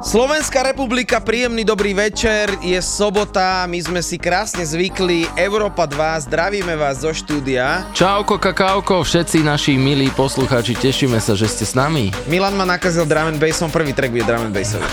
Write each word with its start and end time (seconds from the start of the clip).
Slovenská 0.00 0.64
republika, 0.64 1.20
príjemný 1.20 1.60
dobrý 1.60 1.92
večer, 1.92 2.48
je 2.64 2.80
sobota, 2.80 3.68
my 3.68 3.76
sme 3.84 4.00
si 4.00 4.16
krásne 4.16 4.64
zvykli, 4.64 5.28
Európa 5.36 5.84
2, 5.84 6.24
zdravíme 6.24 6.72
vás 6.72 7.04
zo 7.04 7.12
štúdia. 7.12 7.84
Čauko, 7.92 8.40
kakauko, 8.40 9.04
všetci 9.04 9.44
naši 9.44 9.76
milí 9.76 10.08
poslucháči, 10.16 10.72
tešíme 10.72 11.20
sa, 11.20 11.36
že 11.36 11.52
ste 11.52 11.68
s 11.68 11.76
nami. 11.76 12.08
Milan 12.32 12.56
ma 12.56 12.64
nakazil 12.64 13.04
drum 13.04 13.28
and 13.28 13.36
bassom, 13.36 13.68
prvý 13.68 13.92
track 13.92 14.08
bude 14.08 14.24
drum 14.24 14.48
and 14.48 14.56
bassový. 14.56 14.88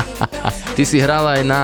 Ty 0.80 0.82
si 0.88 0.96
hral 1.04 1.36
aj 1.36 1.42
na, 1.44 1.62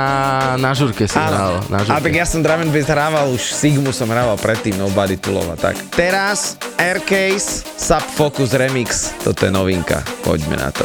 na 0.60 0.76
žurke 0.76 1.08
si 1.08 1.16
hral. 1.16 1.64
Na 1.72 1.80
žurke. 1.80 1.96
A 1.96 2.04
tak 2.04 2.12
ja 2.12 2.28
som 2.28 2.44
drum 2.44 2.60
and 2.60 2.76
bass 2.76 2.92
hrával, 2.92 3.32
už 3.32 3.56
Sigmu 3.56 3.88
som 3.88 4.12
hrával 4.12 4.36
predtým, 4.36 4.76
Nobody 4.76 5.16
to 5.16 5.32
Love 5.32 5.56
tak. 5.56 5.80
Teraz 5.96 6.60
Aircase, 6.76 7.64
Sub 7.80 8.04
Focus 8.04 8.52
Remix, 8.52 9.16
toto 9.24 9.48
je 9.48 9.50
novinka, 9.50 10.04
poďme 10.20 10.60
na 10.60 10.68
to. 10.68 10.84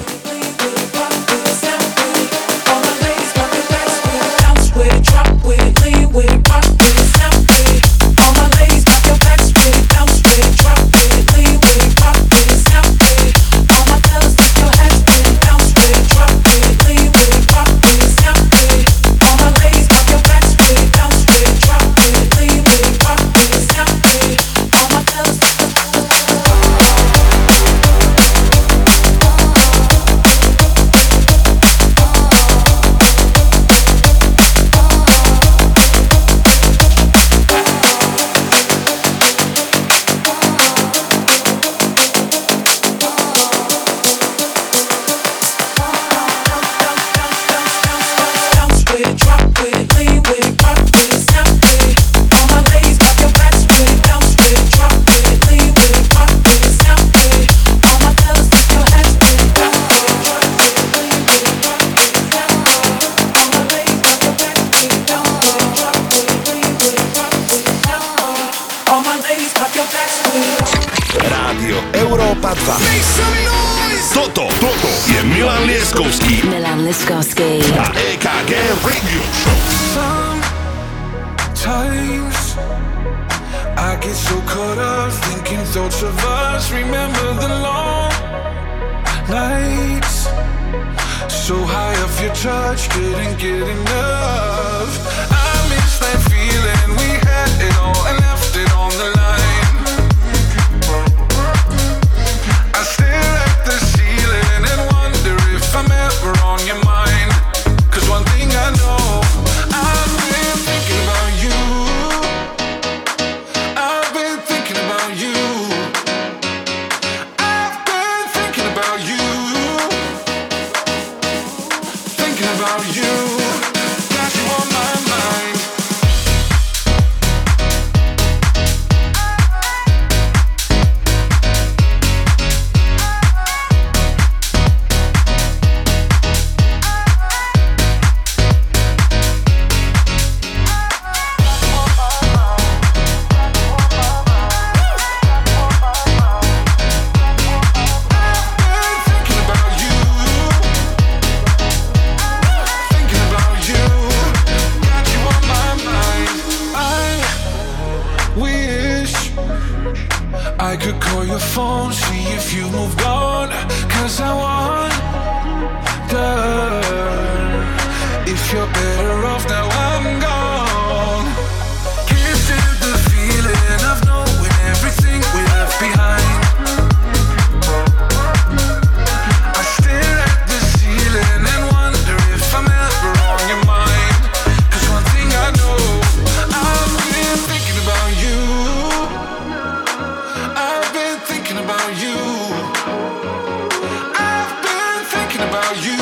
about 195.71 195.85
you. 195.85 195.97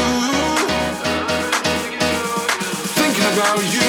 Thinking 2.95 3.25
about 3.33 3.73
you. 3.73 3.88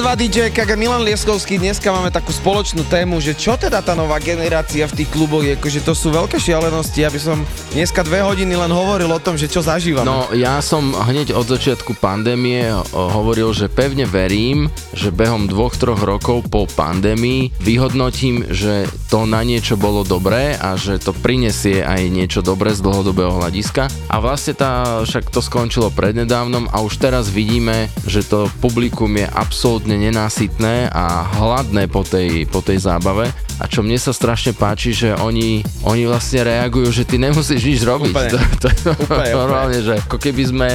2 0.00 0.16
DJ 0.16 0.48
KG 0.48 0.80
Milan 0.80 1.04
Lieskovský. 1.04 1.60
Dneska 1.60 1.92
máme 1.92 2.08
takú 2.08 2.32
spoločnú 2.32 2.88
tému, 2.88 3.20
že 3.20 3.36
čo 3.36 3.60
teda 3.60 3.84
tá 3.84 3.92
nová 3.92 4.16
generácia 4.16 4.88
v 4.88 4.96
tých 4.96 5.12
kluboch 5.12 5.44
je, 5.44 5.60
akože 5.60 5.84
to 5.84 5.92
sú 5.92 6.08
veľké 6.08 6.40
šialenosti. 6.40 7.04
Ja 7.04 7.12
by 7.12 7.20
som 7.20 7.44
dneska 7.76 8.00
dve 8.08 8.24
hodiny 8.24 8.56
len 8.56 8.72
hovoril 8.72 9.12
o 9.12 9.20
tom, 9.20 9.36
že 9.36 9.44
čo 9.44 9.60
zažívame. 9.60 10.08
No, 10.08 10.32
ja 10.32 10.56
som 10.64 10.96
hneď 10.96 11.36
od 11.36 11.44
začiatku 11.44 12.00
pandémie 12.00 12.72
hovoril, 12.96 13.52
že 13.52 13.68
pevne 13.68 14.08
verím, 14.08 14.72
že 14.96 15.12
behom 15.12 15.44
dvoch, 15.44 15.76
troch 15.76 16.00
rokov 16.00 16.48
po 16.48 16.64
pandémii 16.64 17.52
vyhodnotím, 17.60 18.48
že 18.48 18.88
to 19.12 19.28
na 19.28 19.44
niečo 19.44 19.76
bolo 19.76 20.00
dobré 20.00 20.56
a 20.56 20.80
že 20.80 20.96
to 20.96 21.12
prinesie 21.12 21.84
aj 21.84 22.08
niečo 22.08 22.40
dobré 22.40 22.72
z 22.72 22.80
dlhodobého 22.80 23.36
hľadiska. 23.36 23.92
A 24.08 24.16
vlastne 24.16 24.56
tá, 24.56 25.04
však 25.04 25.28
to 25.28 25.44
skončilo 25.44 25.92
prednedávnom 25.92 26.72
a 26.72 26.80
už 26.80 26.96
teraz 26.96 27.28
vidíme, 27.28 27.92
že 28.08 28.24
to 28.24 28.48
publikum 28.64 29.12
je 29.20 29.28
absolútne 29.28 29.89
nenásytné 29.96 30.92
a 30.92 31.26
hladné 31.40 31.88
po 31.88 32.04
tej, 32.04 32.46
po 32.46 32.60
tej 32.60 32.82
zábave. 32.84 33.30
A 33.60 33.64
čo 33.66 33.80
mne 33.80 33.96
sa 33.96 34.14
strašne 34.14 34.52
páči, 34.52 34.92
že 34.92 35.16
oni, 35.16 35.64
oni 35.86 36.04
vlastne 36.04 36.46
reagujú, 36.46 36.90
že 36.92 37.04
ty 37.08 37.16
nemusíš 37.16 37.62
nič 37.64 37.80
robiť. 37.82 38.14
Úplne. 38.14 38.30
To, 38.60 38.68
to, 38.68 38.90
Úplne, 39.08 39.32
normálne, 39.32 39.78
že 39.80 39.94
ako 40.04 40.20
keby 40.20 40.42
sme 40.44 40.68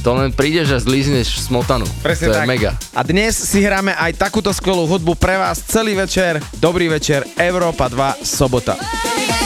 to 0.00 0.14
len 0.14 0.30
prídeš 0.30 0.70
a 0.70 0.78
zlízneš 0.78 1.42
smotanu. 1.50 1.84
Presne 2.00 2.30
to 2.30 2.38
je 2.38 2.42
tak. 2.42 2.48
mega. 2.48 2.70
A 2.94 3.02
dnes 3.02 3.34
si 3.34 3.58
hráme 3.58 3.90
aj 3.92 4.14
takúto 4.14 4.54
skvelú 4.54 4.86
hudbu 4.86 5.18
pre 5.18 5.34
vás 5.36 5.58
celý 5.66 5.98
večer. 5.98 6.38
Dobrý 6.62 6.86
večer, 6.86 7.26
Európa 7.34 7.90
2, 7.90 8.22
sobota. 8.22 8.78
Milan 8.78 9.45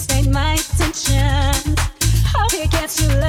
stayed 0.00 0.30
my 0.30 0.54
attention. 0.54 1.76
Hope 2.32 2.54
it 2.54 2.70
gets 2.70 3.02
you. 3.02 3.19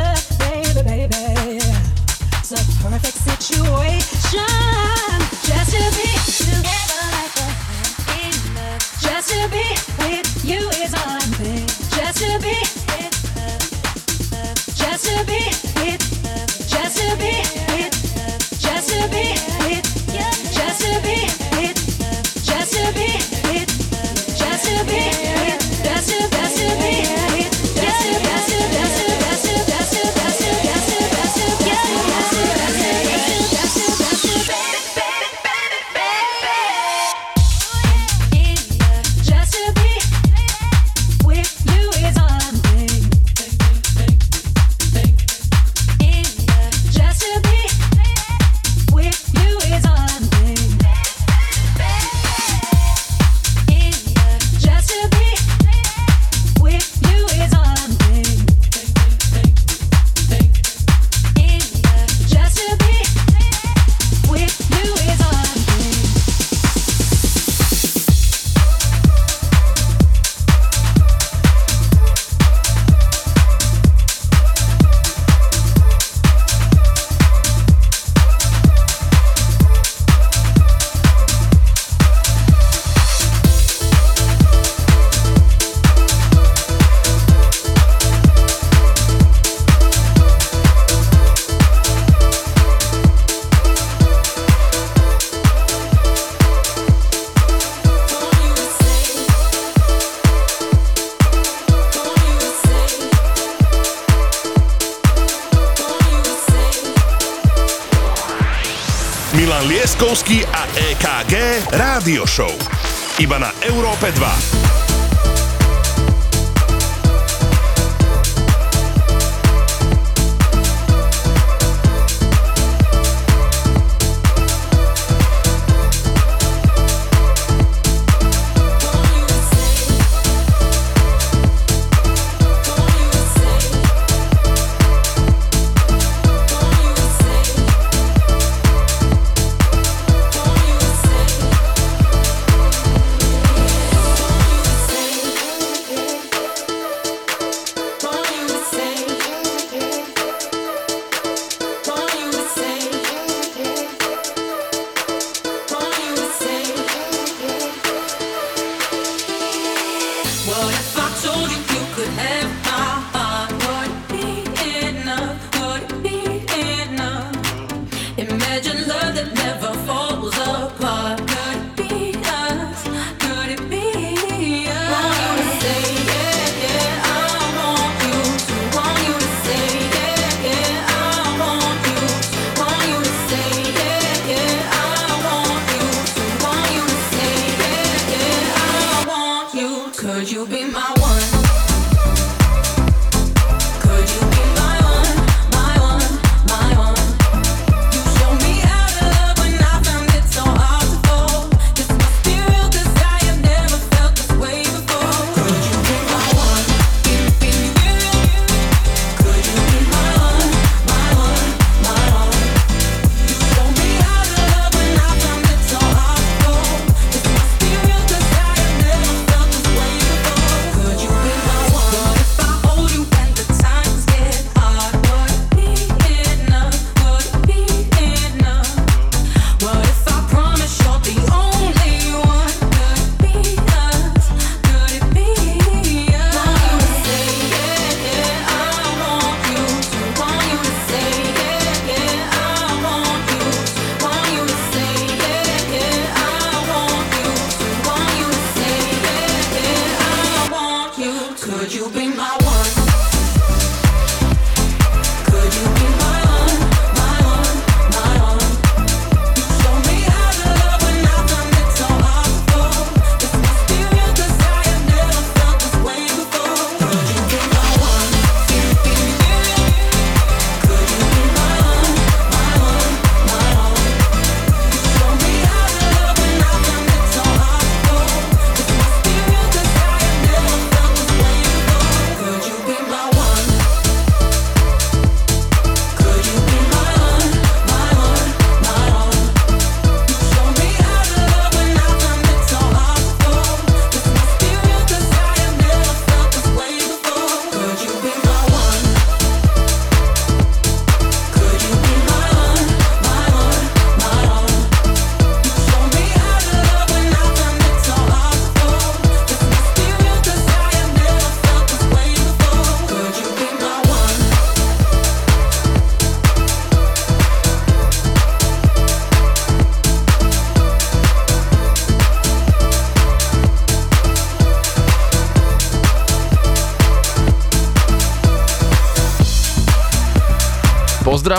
Radio 112.12 112.26
Show. 112.26 112.61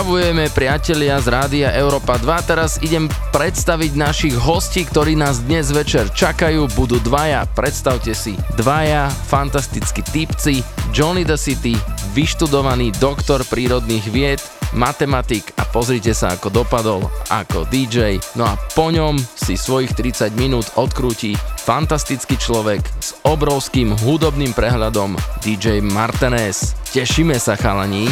Pozdravujeme 0.03 0.51
priatelia 0.51 1.15
z 1.23 1.31
Rádia 1.31 1.69
Európa 1.79 2.19
2. 2.19 2.43
Teraz 2.43 2.75
idem 2.83 3.07
predstaviť 3.31 3.95
našich 3.95 4.35
hostí, 4.35 4.83
ktorí 4.83 5.15
nás 5.15 5.39
dnes 5.39 5.71
večer 5.71 6.11
čakajú. 6.11 6.67
Budú 6.75 6.99
dvaja, 6.99 7.47
predstavte 7.55 8.11
si, 8.11 8.35
dvaja 8.59 9.07
fantastickí 9.07 10.03
typci. 10.03 10.59
Johnny 10.91 11.23
the 11.23 11.39
City, 11.39 11.79
vyštudovaný 12.11 12.91
doktor 12.99 13.47
prírodných 13.47 14.03
vied, 14.11 14.43
matematik 14.75 15.55
a 15.55 15.63
pozrite 15.63 16.11
sa, 16.11 16.35
ako 16.35 16.51
dopadol 16.51 17.07
ako 17.31 17.63
DJ. 17.71 18.19
No 18.35 18.43
a 18.43 18.59
po 18.75 18.91
ňom 18.91 19.15
si 19.39 19.55
svojich 19.55 19.95
30 19.95 20.35
minút 20.35 20.67
odkrúti 20.75 21.31
fantastický 21.63 22.35
človek 22.35 22.83
s 22.99 23.15
obrovským 23.23 23.95
hudobným 24.03 24.51
prehľadom 24.51 25.15
DJ 25.47 25.79
Martinez. 25.79 26.75
Tešíme 26.91 27.39
sa 27.39 27.55
chalani. 27.55 28.11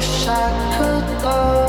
Wish 0.00 0.26
I 0.28 0.48
could 0.78 1.24
love. 1.24 1.59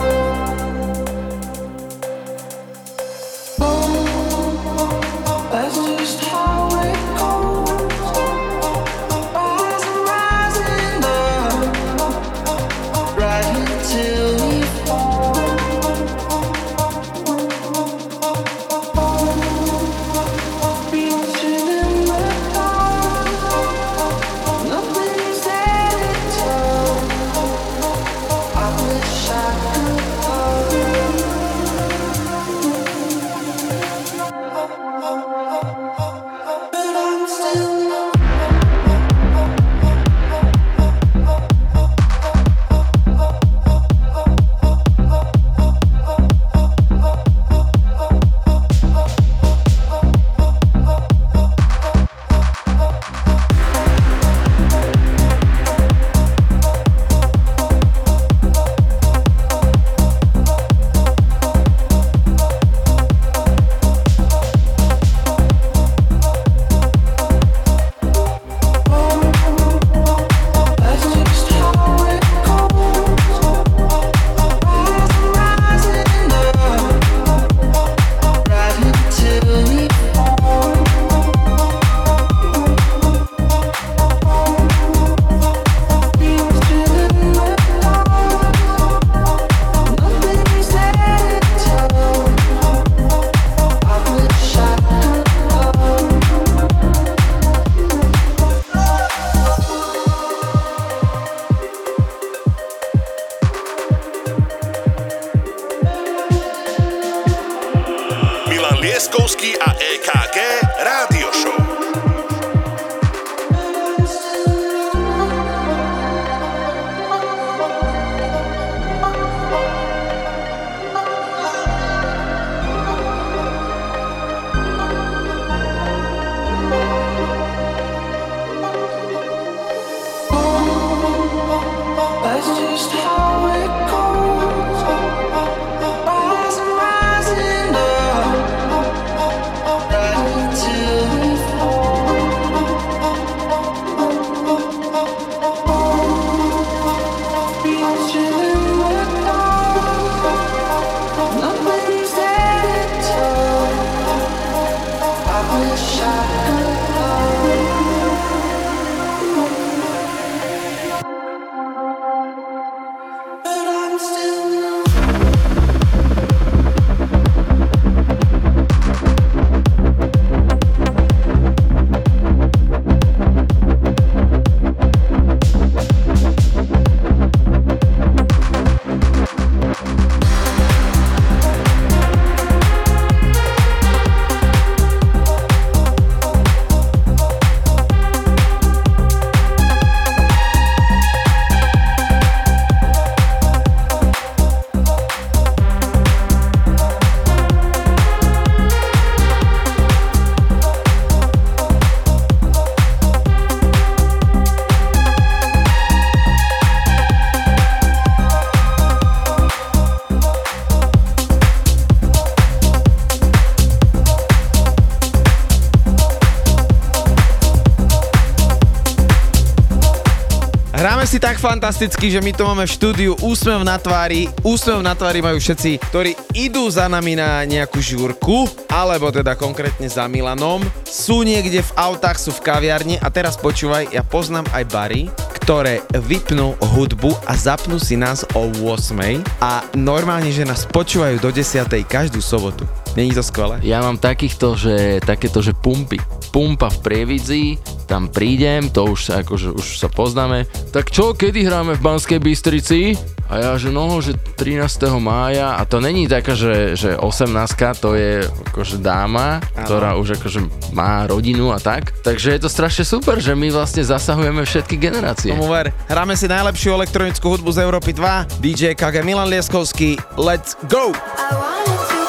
Hráme 220.82 221.06
si 221.06 221.22
tak 221.22 221.38
fantasticky, 221.38 222.10
že 222.10 222.26
my 222.26 222.34
tu 222.34 222.42
máme 222.42 222.66
v 222.66 222.74
štúdiu 222.74 223.14
úsmev 223.22 223.62
na 223.62 223.78
tvári. 223.78 224.26
Úsmev 224.42 224.82
na 224.82 224.98
tvári 224.98 225.22
majú 225.22 225.38
všetci, 225.38 225.78
ktorí 225.78 226.18
idú 226.34 226.66
za 226.74 226.90
nami 226.90 227.14
na 227.14 227.46
nejakú 227.46 227.78
žúrku, 227.78 228.50
alebo 228.66 229.14
teda 229.14 229.38
konkrétne 229.38 229.86
za 229.86 230.10
Milanom. 230.10 230.66
Sú 230.90 231.22
niekde 231.22 231.62
v 231.62 231.72
autách, 231.78 232.18
sú 232.18 232.34
v 232.34 232.42
kaviarni 232.42 232.98
a 232.98 233.14
teraz 233.14 233.38
počúvaj, 233.38 233.94
ja 233.94 234.02
poznám 234.02 234.50
aj 234.58 234.64
bary, 234.74 235.02
ktoré 235.46 235.86
vypnú 235.94 236.58
hudbu 236.74 237.14
a 237.30 237.38
zapnú 237.38 237.78
si 237.78 237.94
nás 237.94 238.26
o 238.34 238.50
8 238.50 239.22
a 239.38 239.62
normálne, 239.78 240.34
že 240.34 240.50
nás 240.50 240.66
počúvajú 240.66 241.22
do 241.22 241.30
10 241.30 241.78
každú 241.86 242.26
sobotu. 242.26 242.66
Není 242.98 243.14
to 243.14 243.22
skvelé? 243.22 243.62
Ja 243.62 243.86
mám 243.86 244.02
takýchto, 244.02 244.58
že 244.58 244.98
takéto, 245.06 245.46
že 245.46 245.54
pumpy. 245.54 246.02
Pumpa 246.34 246.74
v 246.74 246.78
Prievidzi, 246.82 247.62
tam 247.92 248.08
prídem, 248.08 248.72
to 248.72 248.96
už 248.96 249.12
sa, 249.12 249.14
akože, 249.20 249.52
už 249.52 249.68
sa 249.84 249.92
poznáme. 249.92 250.48
Tak 250.72 250.96
čo, 250.96 251.12
kedy 251.12 251.44
hráme 251.44 251.76
v 251.76 251.84
Banskej 251.84 252.24
Bystrici? 252.24 252.96
A 253.28 253.40
ja, 253.40 253.52
že 253.60 253.68
no, 253.72 254.00
že 254.00 254.16
13. 254.16 254.64
mája, 255.00 255.60
a 255.60 255.64
to 255.68 255.84
není 255.84 256.08
taká, 256.08 256.36
že, 256.36 256.80
že 256.80 256.96
18 256.96 257.32
to 257.80 257.96
je 257.96 258.24
akože 258.52 258.80
dáma, 258.80 259.40
Áno. 259.40 259.68
ktorá 259.68 259.96
už 260.00 260.20
akože 260.20 260.72
má 260.72 261.04
rodinu 261.08 261.52
a 261.52 261.60
tak. 261.60 261.96
Takže 262.04 262.36
je 262.36 262.42
to 262.44 262.50
strašne 262.52 262.84
super, 262.88 263.20
že 263.20 263.36
my 263.36 263.52
vlastne 263.52 263.84
zasahujeme 263.84 264.44
všetky 264.44 264.76
generácie. 264.80 265.32
Tomu 265.36 265.52
ver, 265.52 265.72
hráme 265.88 266.16
si 266.16 266.28
najlepšiu 266.32 266.76
elektronickú 266.76 267.28
hudbu 267.40 267.56
z 267.56 267.60
Európy 267.64 267.92
2, 267.96 268.40
DJ 268.44 268.76
KG 268.76 269.04
Milan 269.04 269.32
Lieskovský, 269.32 270.00
let's 270.20 270.56
go! 270.68 270.92
I 270.92 271.32
wanna 271.32 272.01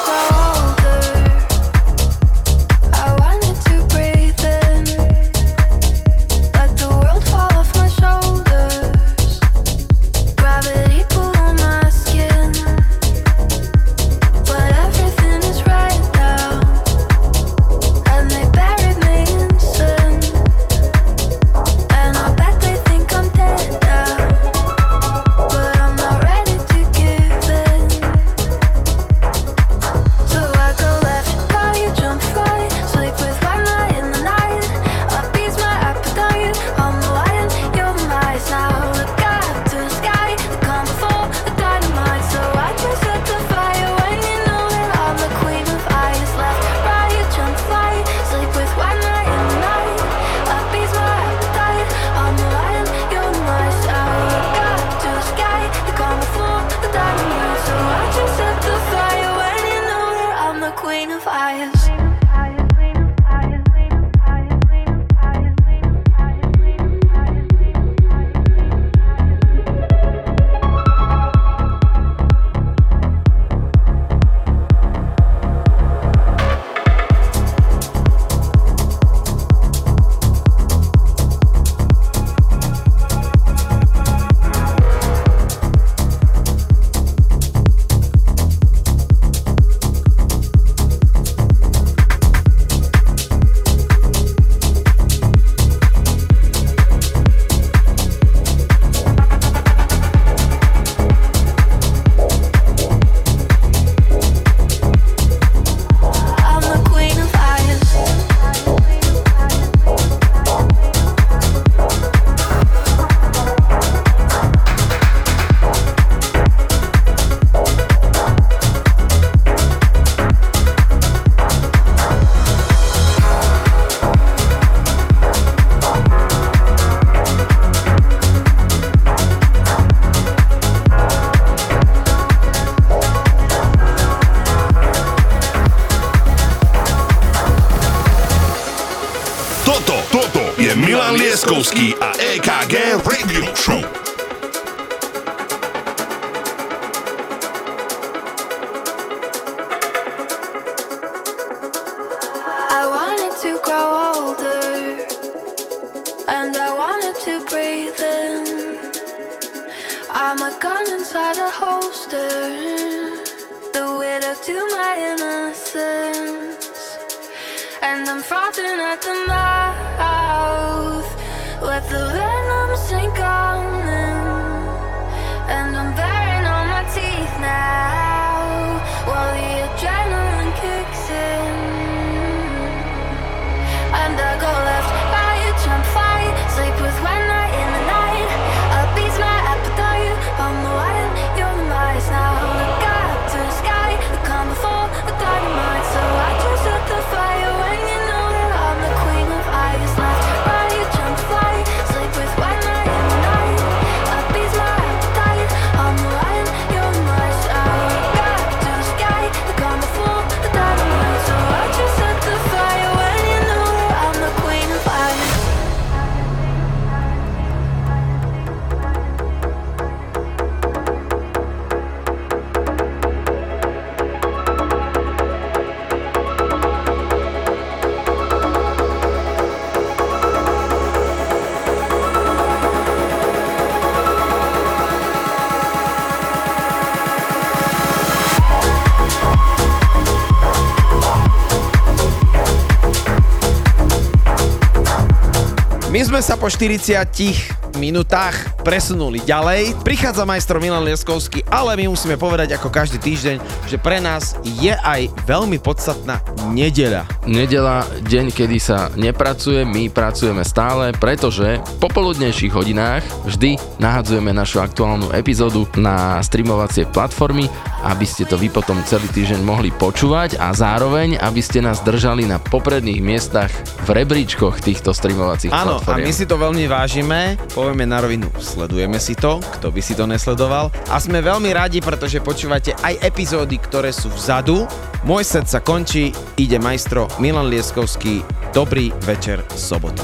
sme 246.13 246.21
sa 246.21 246.37
po 246.37 246.45
40 246.45 247.73
minútach 247.81 248.37
presunuli 248.61 249.17
ďalej. 249.25 249.81
Prichádza 249.81 250.29
majstro 250.29 250.61
Milan 250.61 250.85
Lieskovský, 250.85 251.41
ale 251.49 251.73
my 251.73 251.89
musíme 251.89 252.21
povedať 252.21 252.53
ako 252.53 252.69
každý 252.69 253.01
týždeň, 253.01 253.41
že 253.65 253.81
pre 253.81 253.97
nás 253.97 254.37
je 254.45 254.69
aj 254.69 255.09
veľmi 255.25 255.57
podstatná 255.57 256.21
nedeľa. 256.53 257.09
Nedeľa, 257.25 258.05
deň, 258.05 258.29
kedy 258.29 258.57
sa 258.61 258.93
nepracuje, 258.93 259.65
my 259.65 259.89
pracujeme 259.89 260.45
stále, 260.45 260.93
pretože 260.93 261.57
po 261.81 261.89
poludnejších 261.89 262.53
hodinách 262.53 263.01
vždy 263.25 263.57
nahadzujeme 263.81 264.29
našu 264.37 264.61
aktuálnu 264.61 265.09
epizódu 265.17 265.65
na 265.73 266.21
streamovacie 266.21 266.85
platformy 266.93 267.49
aby 267.83 268.07
ste 268.07 268.23
to 268.23 268.39
vy 268.39 268.47
potom 268.47 268.79
celý 268.87 269.05
týždeň 269.11 269.43
mohli 269.43 269.69
počúvať 269.75 270.39
a 270.39 270.55
zároveň, 270.55 271.19
aby 271.19 271.43
ste 271.43 271.59
nás 271.59 271.83
držali 271.83 272.23
na 272.23 272.39
popredných 272.39 273.03
miestach 273.03 273.51
v 273.83 273.89
rebríčkoch 274.03 274.63
týchto 274.63 274.95
streamovacích 274.95 275.51
Áno, 275.51 275.77
a 275.77 275.83
platform. 275.83 276.07
my 276.07 276.11
si 276.15 276.25
to 276.25 276.35
veľmi 276.39 276.65
vážime, 276.71 277.35
povieme 277.51 277.83
na 277.83 277.99
rovinu, 277.99 278.31
sledujeme 278.39 278.97
si 278.97 279.13
to, 279.13 279.43
kto 279.59 279.67
by 279.69 279.81
si 279.83 279.93
to 279.93 280.07
nesledoval 280.07 280.71
a 280.87 280.95
sme 280.97 281.19
veľmi 281.19 281.51
radi, 281.51 281.83
pretože 281.83 282.23
počúvate 282.23 282.71
aj 282.79 283.03
epizódy, 283.03 283.59
ktoré 283.59 283.91
sú 283.91 284.07
vzadu. 284.11 284.63
Môj 285.03 285.27
set 285.27 285.51
sa 285.51 285.59
končí, 285.59 286.15
ide 286.39 286.55
majstro 286.57 287.11
Milan 287.19 287.51
Lieskovský, 287.51 288.23
dobrý 288.55 288.95
večer 289.03 289.43
sobotu. 289.51 290.03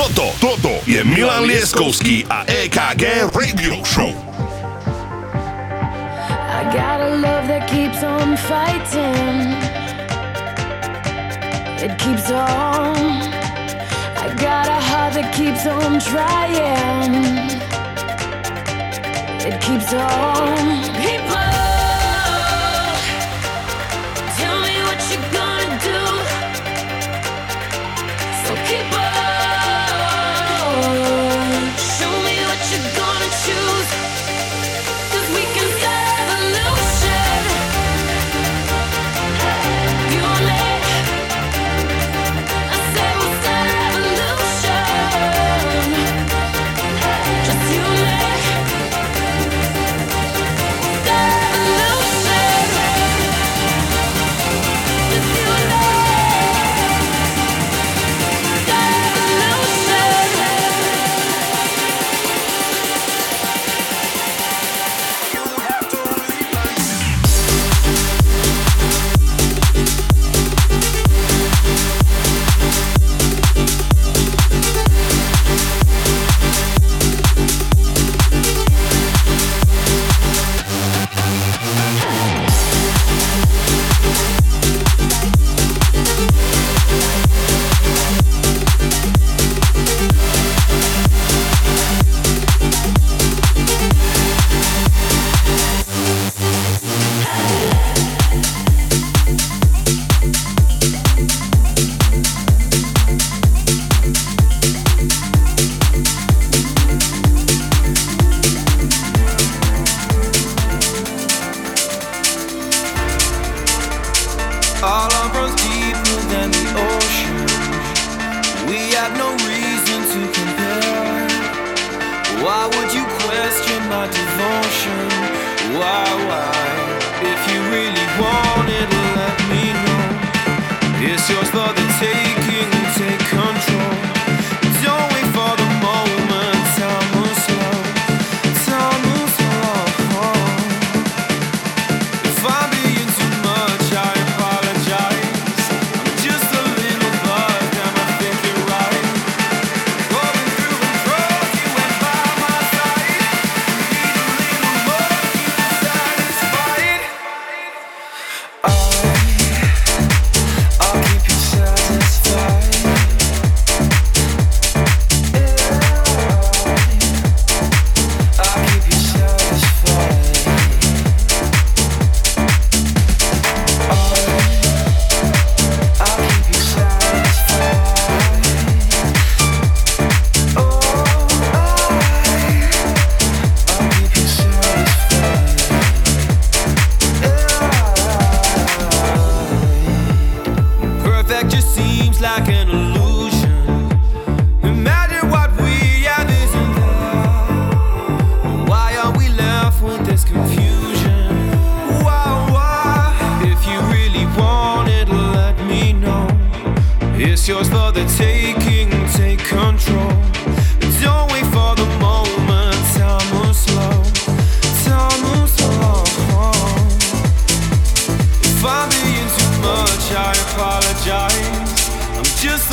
Toto, 0.00 0.32
toto 0.40 0.72
je 0.88 1.04
Milan 1.04 1.44
Lieskovský 1.44 2.24
a 2.32 2.48
EKG 2.48 3.28
Radio 3.36 3.84
Show. 3.84 4.08
I 6.48 6.64
got 6.72 7.04
a 7.04 7.20
love 7.20 7.44
that 7.52 7.68
keeps 7.68 8.00
on 8.00 8.32
fighting. 8.48 9.52
It 11.84 12.00
keeps 12.00 12.32
on. 12.32 12.96
I 14.16 14.32
got 14.40 14.72
a 14.72 14.80
heart 14.80 15.20
that 15.20 15.36
keeps 15.36 15.68
on 15.68 16.00
trying. 16.00 17.12
It 19.44 19.60
keeps 19.60 19.92
on. 19.92 21.19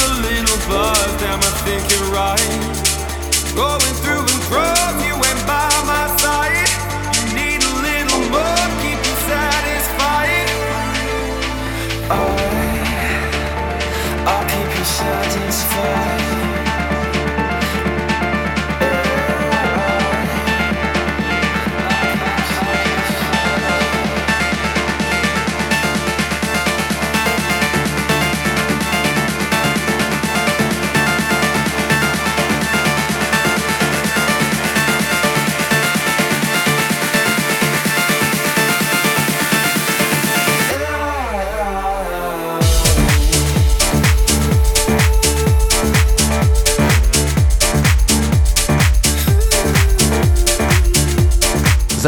a 0.07 0.13
little 0.21 0.59
buzz. 0.69 1.11
Damn, 1.21 1.39
I 1.39 1.51
think 1.65 1.83
right. 2.11 2.39
Going 3.55 3.95
through 4.01 4.23
the 4.31 4.39
rough, 4.53 4.97
you 5.05 5.13
went 5.13 5.41
by 5.47 5.69
my 5.85 6.05
side. 6.17 6.66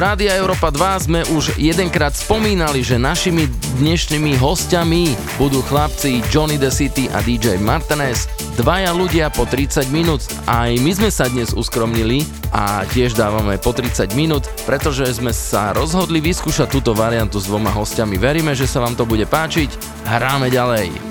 Rádia 0.09 0.41
Európa 0.41 0.73
2 0.73 1.05
sme 1.05 1.21
už 1.37 1.53
jedenkrát 1.61 2.17
spomínali, 2.17 2.81
že 2.81 2.97
našimi 2.97 3.45
dnešnými 3.77 4.41
hostiami 4.41 5.13
budú 5.37 5.61
chlapci 5.61 6.25
Johnny 6.33 6.57
the 6.57 6.73
City 6.73 7.05
a 7.13 7.21
DJ 7.21 7.61
Martinez. 7.61 8.25
Dvaja 8.57 8.89
ľudia 8.89 9.29
po 9.29 9.45
30 9.45 9.85
minút. 9.93 10.25
Aj 10.49 10.73
my 10.73 10.91
sme 10.97 11.13
sa 11.13 11.29
dnes 11.29 11.53
uskromnili 11.53 12.25
a 12.49 12.89
tiež 12.89 13.13
dávame 13.13 13.61
po 13.61 13.69
30 13.69 14.17
minút, 14.17 14.49
pretože 14.65 15.05
sme 15.13 15.29
sa 15.29 15.77
rozhodli 15.77 16.25
vyskúšať 16.25 16.73
túto 16.73 16.97
variantu 16.97 17.37
s 17.37 17.45
dvoma 17.45 17.69
hostiami. 17.69 18.17
Veríme, 18.17 18.57
že 18.57 18.65
sa 18.65 18.81
vám 18.81 18.97
to 18.97 19.05
bude 19.05 19.29
páčiť. 19.29 19.69
Hráme 20.09 20.49
ďalej. 20.49 21.08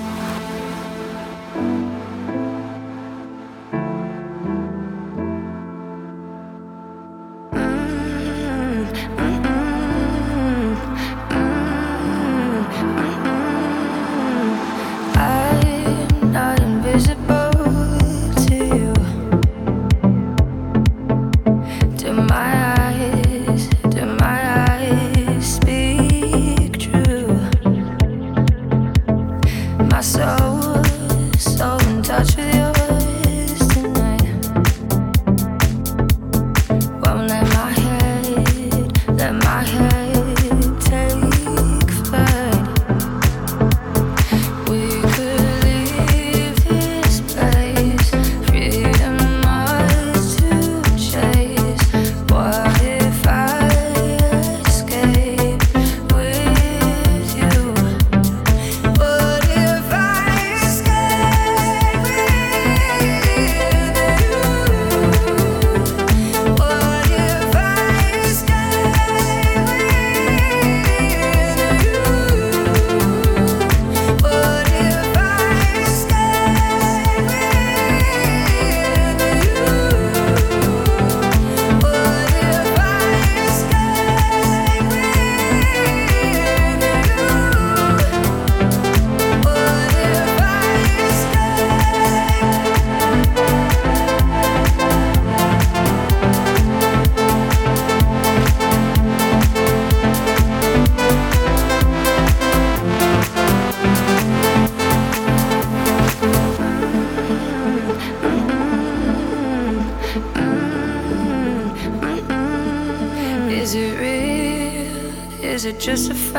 Is 115.59 115.65
it 115.65 115.77
just 115.77 116.09
a 116.09 116.15
fact? 116.15 116.38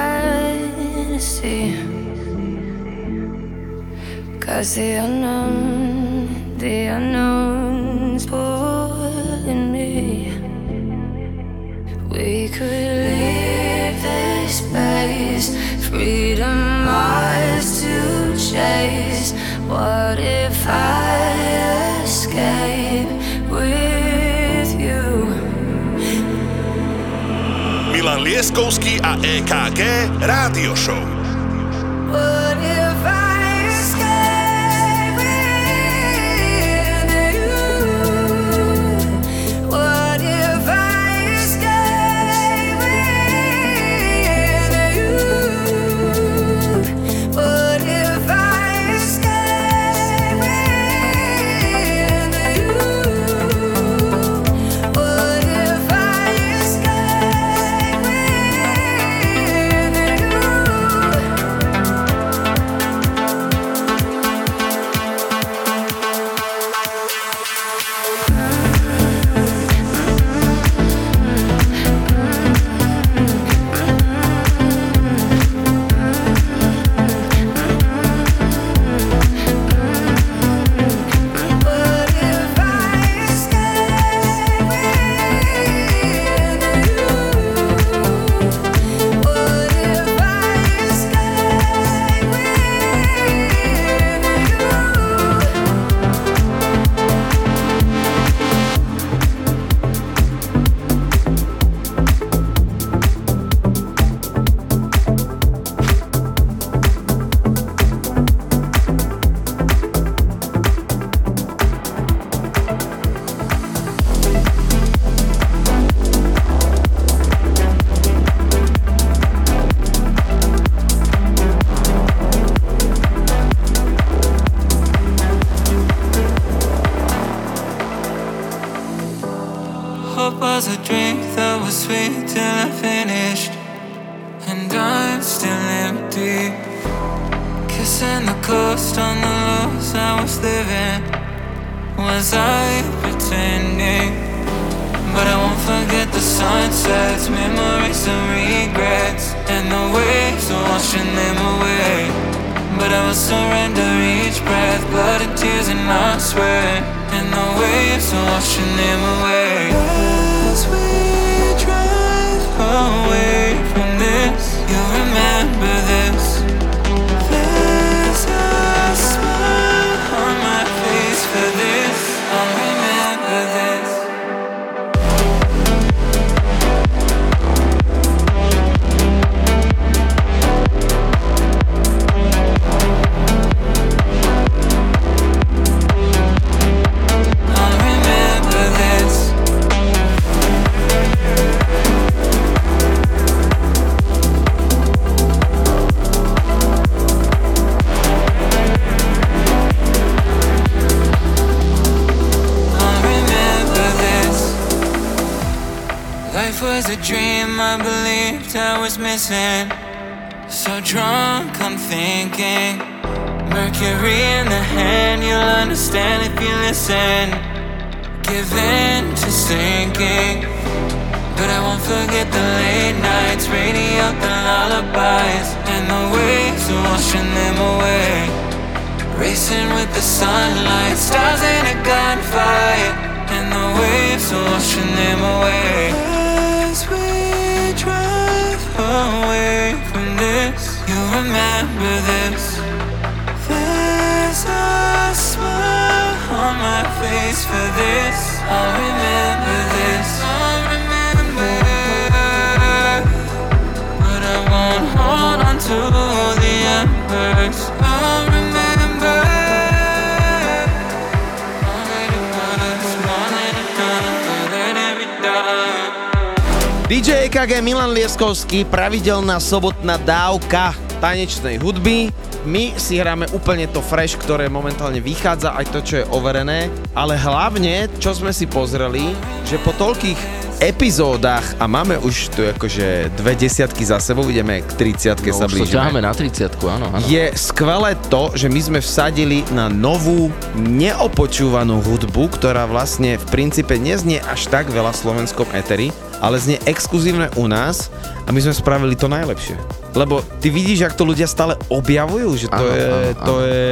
DJ 266.90 267.30
EKG 267.30 267.62
Milan 267.62 267.94
Lieskovský, 267.94 268.66
pravidelná 268.66 269.38
sobotná 269.38 269.94
dávka 270.02 270.74
tanečnej 270.98 271.54
hudby. 271.62 272.10
My 272.42 272.74
si 272.82 272.98
hráme 272.98 273.30
úplne 273.30 273.70
to 273.70 273.78
fresh, 273.78 274.18
ktoré 274.18 274.50
momentálne 274.50 274.98
vychádza, 274.98 275.54
aj 275.54 275.70
to, 275.70 275.78
čo 275.86 275.94
je 276.02 276.08
overené, 276.10 276.66
ale 276.90 277.14
hlavne, 277.14 277.86
čo 278.02 278.10
sme 278.10 278.34
si 278.34 278.50
pozreli, 278.50 279.14
že 279.46 279.62
po 279.62 279.70
toľkých 279.70 280.18
epizódach 280.58 281.46
a 281.62 281.70
máme 281.70 281.94
už 281.94 282.34
tu 282.34 282.42
akože 282.42 283.14
dve 283.14 283.38
desiatky 283.38 283.86
za 283.86 284.02
sebou, 284.02 284.26
ideme 284.26 284.58
k 284.58 284.70
30 284.74 285.14
no, 285.14 285.30
sa 285.30 285.46
blížime. 285.46 285.70
ťaháme 285.78 286.00
na 286.02 286.10
30 286.10 286.58
áno, 286.58 286.90
áno. 286.90 287.06
Je 287.06 287.30
skvelé 287.38 287.94
to, 288.10 288.34
že 288.34 288.50
my 288.50 288.58
sme 288.66 288.80
vsadili 288.82 289.46
na 289.54 289.70
novú, 289.70 290.34
neopočúvanú 290.58 291.86
hudbu, 291.86 292.34
ktorá 292.34 292.66
vlastne 292.66 293.14
v 293.14 293.24
princípe 293.30 293.78
neznie 293.78 294.18
až 294.26 294.50
tak 294.50 294.66
veľa 294.74 294.90
slovenskom 294.90 295.46
eteri, 295.54 295.94
ale 296.20 296.40
znie 296.40 296.58
exkluzívne 296.64 297.30
u 297.36 297.48
nás 297.48 297.90
a 298.30 298.32
my 298.32 298.38
sme 298.46 298.54
spravili 298.54 298.94
to 298.94 299.10
najlepšie. 299.10 299.58
Lebo 299.90 300.22
ty 300.38 300.54
vidíš, 300.54 300.86
ak 300.86 300.94
to 300.94 301.02
ľudia 301.02 301.26
stále 301.26 301.58
objavujú, 301.66 302.30
že 302.38 302.46
to, 302.46 302.62
áno, 302.62 302.70
je, 302.70 302.86
áno, 302.86 303.26
to 303.26 303.34
áno. 303.34 303.42
je... 303.42 303.62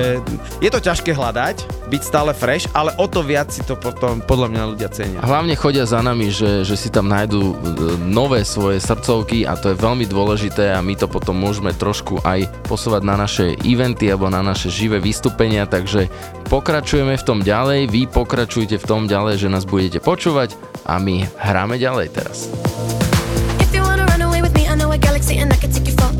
Je 0.58 0.70
to 0.74 0.80
ťažké 0.82 1.14
hľadať, 1.14 1.56
byť 1.86 2.02
stále 2.02 2.34
fresh, 2.34 2.66
ale 2.74 2.90
o 2.98 3.06
to 3.06 3.22
viac 3.22 3.54
si 3.54 3.62
to 3.62 3.78
potom 3.78 4.18
podľa 4.18 4.50
mňa 4.50 4.62
ľudia 4.74 4.90
cenia. 4.90 5.22
Hlavne 5.22 5.54
chodia 5.54 5.86
za 5.86 6.02
nami, 6.02 6.34
že, 6.34 6.66
že 6.66 6.74
si 6.74 6.90
tam 6.90 7.06
nájdú 7.06 7.38
e, 7.38 7.54
nové 8.02 8.42
svoje 8.42 8.82
srdcovky 8.82 9.46
a 9.46 9.54
to 9.54 9.70
je 9.70 9.78
veľmi 9.78 10.10
dôležité 10.10 10.74
a 10.74 10.82
my 10.82 10.98
to 10.98 11.06
potom 11.06 11.38
môžeme 11.38 11.70
trošku 11.70 12.18
aj 12.26 12.50
posúvať 12.66 13.06
na 13.06 13.14
naše 13.14 13.54
eventy 13.62 14.10
alebo 14.10 14.26
na 14.26 14.42
naše 14.42 14.74
živé 14.74 14.98
vystúpenia, 14.98 15.70
takže 15.70 16.10
pokračujeme 16.50 17.14
v 17.14 17.22
tom 17.22 17.46
ďalej, 17.46 17.86
vy 17.94 18.10
pokračujte 18.10 18.74
v 18.74 18.88
tom 18.90 19.06
ďalej, 19.06 19.38
že 19.38 19.54
nás 19.54 19.62
budete 19.62 20.02
počúvať 20.02 20.58
a 20.82 20.98
my 20.98 21.30
hráme 21.38 21.78
ďalej 21.78 22.10
teraz. 22.10 22.50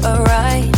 alright. 0.08 0.77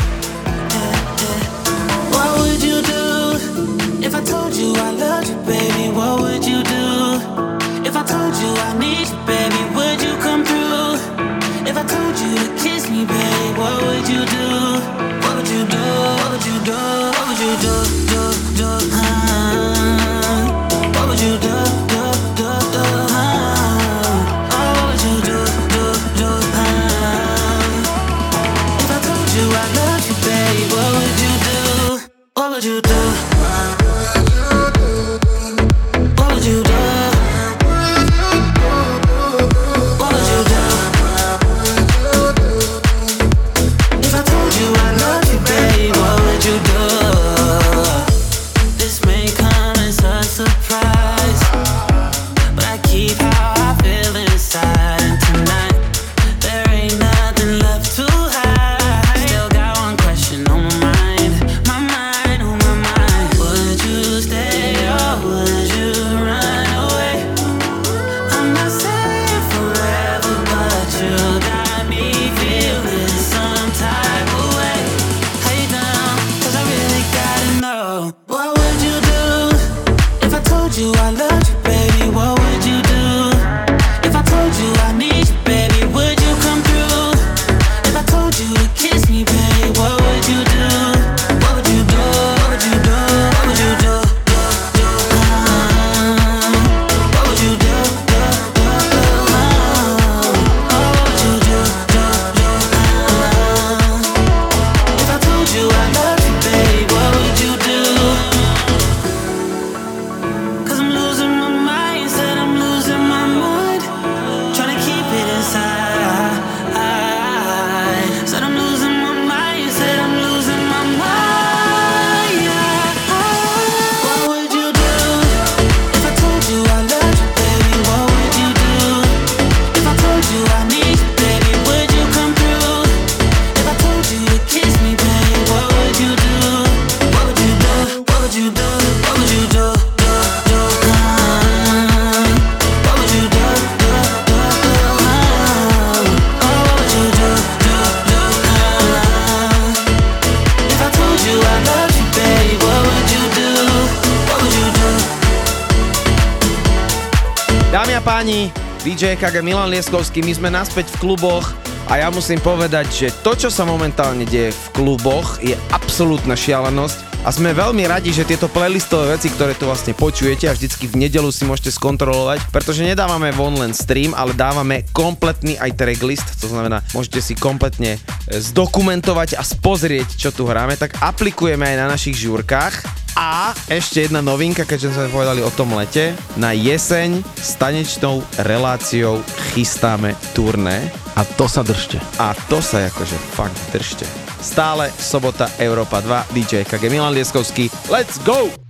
Milan 159.41 159.73
Lieskovský, 159.73 160.21
my 160.21 160.33
sme 160.37 160.49
naspäť 160.53 160.93
v 160.93 161.09
kluboch 161.09 161.51
a 161.89 161.97
ja 161.97 162.13
musím 162.13 162.37
povedať, 162.37 162.87
že 162.93 163.07
to, 163.25 163.33
čo 163.33 163.49
sa 163.49 163.65
momentálne 163.65 164.23
deje 164.23 164.53
v 164.53 164.65
kluboch, 164.77 165.41
je 165.41 165.57
absolútna 165.73 166.37
šialenosť 166.37 167.11
a 167.21 167.29
sme 167.29 167.53
veľmi 167.53 167.85
radi, 167.85 168.09
že 168.09 168.25
tieto 168.25 168.49
playlistové 168.49 169.17
veci, 169.17 169.29
ktoré 169.29 169.53
tu 169.53 169.69
vlastne 169.69 169.93
počujete 169.93 170.49
a 170.49 170.57
vždycky 170.57 170.89
v 170.89 171.05
nedelu 171.05 171.29
si 171.29 171.45
môžete 171.45 171.73
skontrolovať, 171.73 172.49
pretože 172.49 172.81
nedávame 172.81 173.29
von 173.33 173.53
len 173.57 173.77
stream, 173.77 174.17
ale 174.17 174.33
dávame 174.33 174.89
kompletný 174.89 175.57
aj 175.61 175.77
tracklist, 175.77 176.25
to 176.41 176.49
znamená, 176.49 176.81
môžete 176.97 177.21
si 177.21 177.33
kompletne 177.37 177.97
e, 177.97 178.41
zdokumentovať 178.41 179.37
a 179.37 179.45
spozrieť, 179.45 180.17
čo 180.17 180.33
tu 180.33 180.49
hráme, 180.49 180.77
tak 180.81 180.97
aplikujeme 180.97 181.65
aj 181.65 181.77
na 181.77 181.87
našich 181.93 182.17
žúrkach 182.17 183.00
a 183.15 183.51
ešte 183.67 184.07
jedna 184.07 184.23
novinka, 184.23 184.63
keďže 184.63 184.95
sme 184.95 185.11
povedali 185.11 185.41
o 185.43 185.51
tom 185.51 185.75
lete. 185.75 186.15
Na 186.39 186.55
jeseň 186.55 187.19
s 187.35 187.59
tanečnou 187.59 188.23
reláciou 188.39 189.19
chystáme 189.51 190.15
turné. 190.31 190.91
A 191.19 191.27
to 191.27 191.49
sa 191.49 191.65
držte. 191.65 191.99
A 192.21 192.31
to 192.47 192.63
sa 192.63 192.87
akože 192.87 193.17
fakt 193.35 193.57
držte. 193.75 194.07
Stále 194.41 194.89
sobota 194.95 195.51
Európa 195.61 196.01
2, 196.01 196.33
DJ 196.33 196.65
KG 196.65 196.89
Milan 196.89 197.13
Lieskovský. 197.13 197.69
Let's 197.91 198.17
go! 198.23 198.60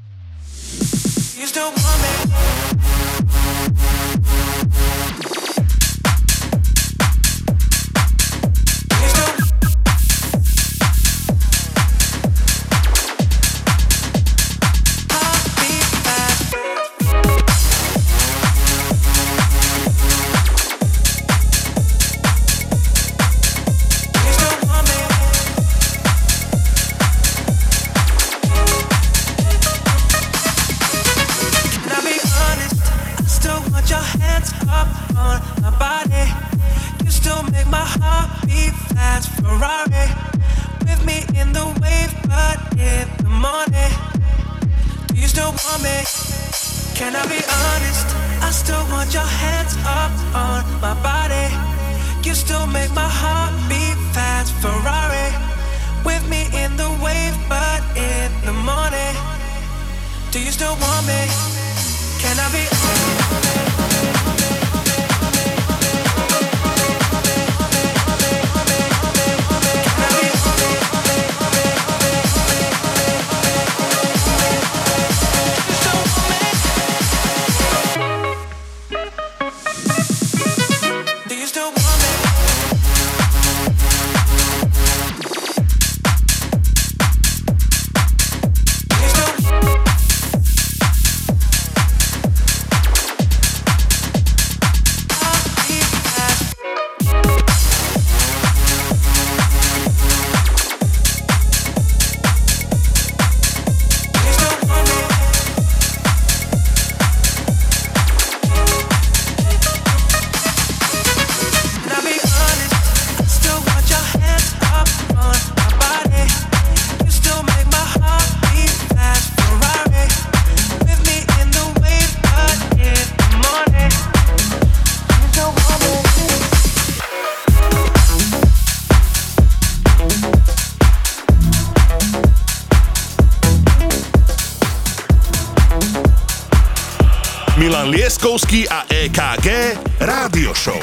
Leskovský 138.21 138.69
a 138.69 138.85
EKG 138.85 139.73
Rádio 139.97 140.53
Show. 140.53 140.77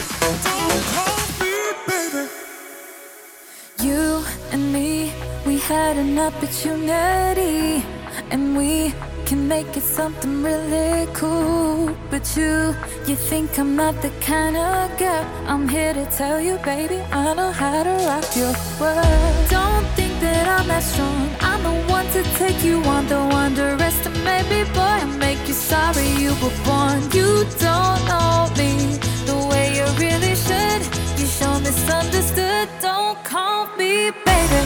You 3.78 4.26
and 4.50 4.74
me, 4.74 5.14
we 5.46 5.62
had 5.62 5.94
an 6.02 6.18
opportunity 6.18 7.86
And 8.34 8.58
we 8.58 8.90
can 9.22 9.46
make 9.46 9.70
it 9.76 9.86
something 9.86 10.42
really 10.42 11.06
cool. 11.14 11.94
But 12.10 12.26
you, 12.34 12.74
you 13.06 13.14
think 13.14 13.56
I'm 13.56 13.76
not 13.76 13.94
the 14.02 14.10
kind 14.18 14.56
of 14.56 14.98
girl? 14.98 15.22
I'm 15.46 15.68
here 15.68 15.94
to 15.94 16.06
tell 16.10 16.40
you, 16.40 16.58
baby, 16.66 16.98
I 17.12 17.34
know 17.38 17.52
how 17.52 17.84
to 17.84 17.94
rock 18.02 18.26
your 18.34 18.50
world. 18.82 19.06
Don't 19.46 19.86
think 19.94 20.18
that 20.26 20.58
I'm 20.58 20.66
that 20.66 20.82
strong. 20.82 21.27
I'm 21.58 21.64
the 21.64 21.92
one 21.92 22.06
to 22.12 22.22
take 22.38 22.62
you 22.62 22.82
on. 22.84 23.06
Don't 23.08 23.32
underestimate 23.32 24.48
me, 24.48 24.64
boy. 24.72 24.80
I 24.80 25.04
make 25.18 25.46
you 25.48 25.54
sorry 25.54 26.06
you 26.22 26.30
were 26.42 26.54
born. 26.64 27.02
You 27.12 27.44
don't 27.58 28.00
know 28.06 28.50
me 28.56 28.98
the 29.26 29.36
way 29.50 29.74
you 29.76 29.84
really 29.98 30.34
should. 30.36 30.82
You 31.18 31.26
show 31.26 31.58
misunderstood. 31.60 32.68
Don't 32.80 33.22
call 33.24 33.66
me 33.76 34.10
baby. 34.24 34.60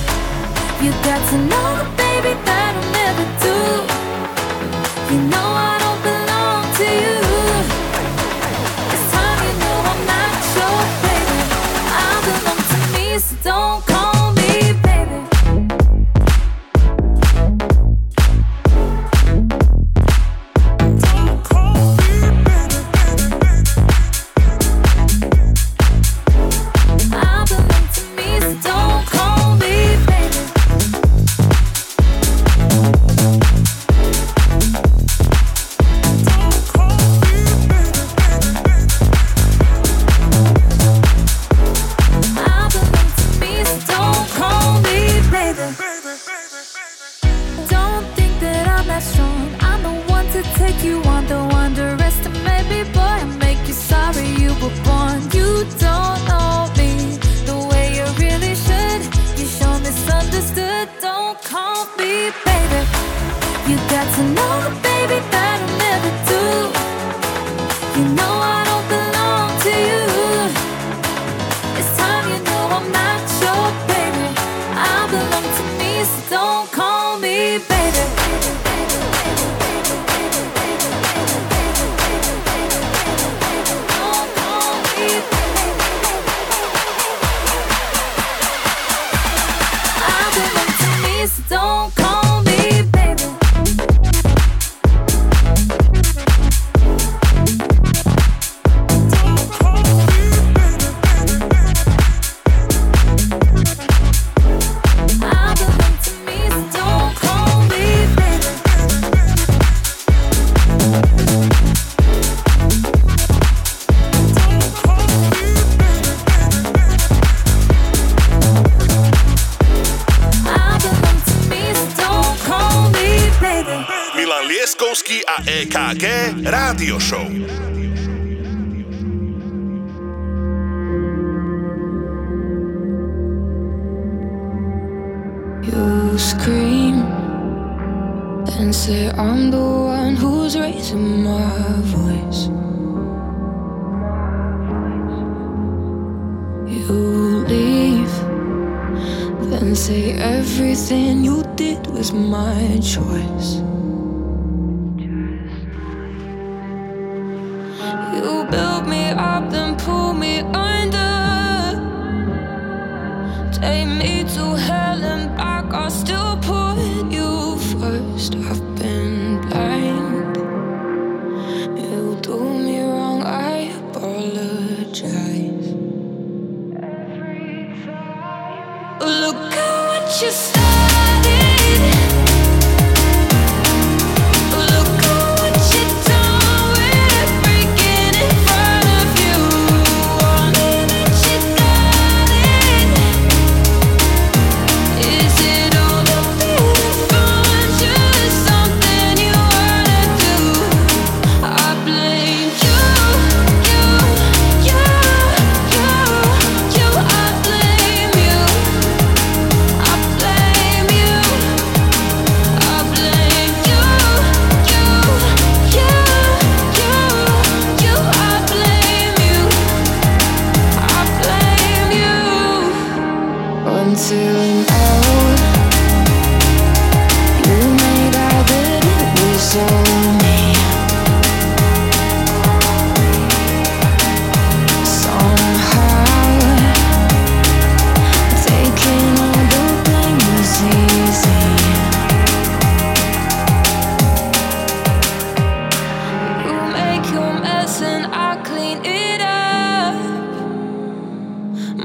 You 0.82 0.90
got 1.04 1.20
to 1.30 1.38
know 1.46 1.91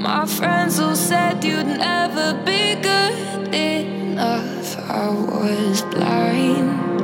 my 0.07 0.25
friends 0.25 0.79
all 0.79 0.95
said 0.95 1.43
you'd 1.43 1.67
never 1.67 2.33
be 2.45 2.75
good 2.75 3.53
enough. 3.53 4.79
I 4.89 5.09
was 5.09 5.81
blind. 5.81 7.01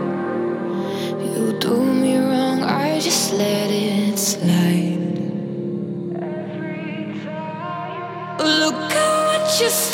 You 1.36 1.60
do 1.60 1.76
me 2.02 2.18
wrong, 2.18 2.64
I 2.64 3.02
just 3.02 3.34
let 3.34 3.70
it 3.70 4.18
slide. 4.18 5.02
Look 8.40 8.94
at 9.04 9.28
what 9.28 9.60
you. 9.60 9.93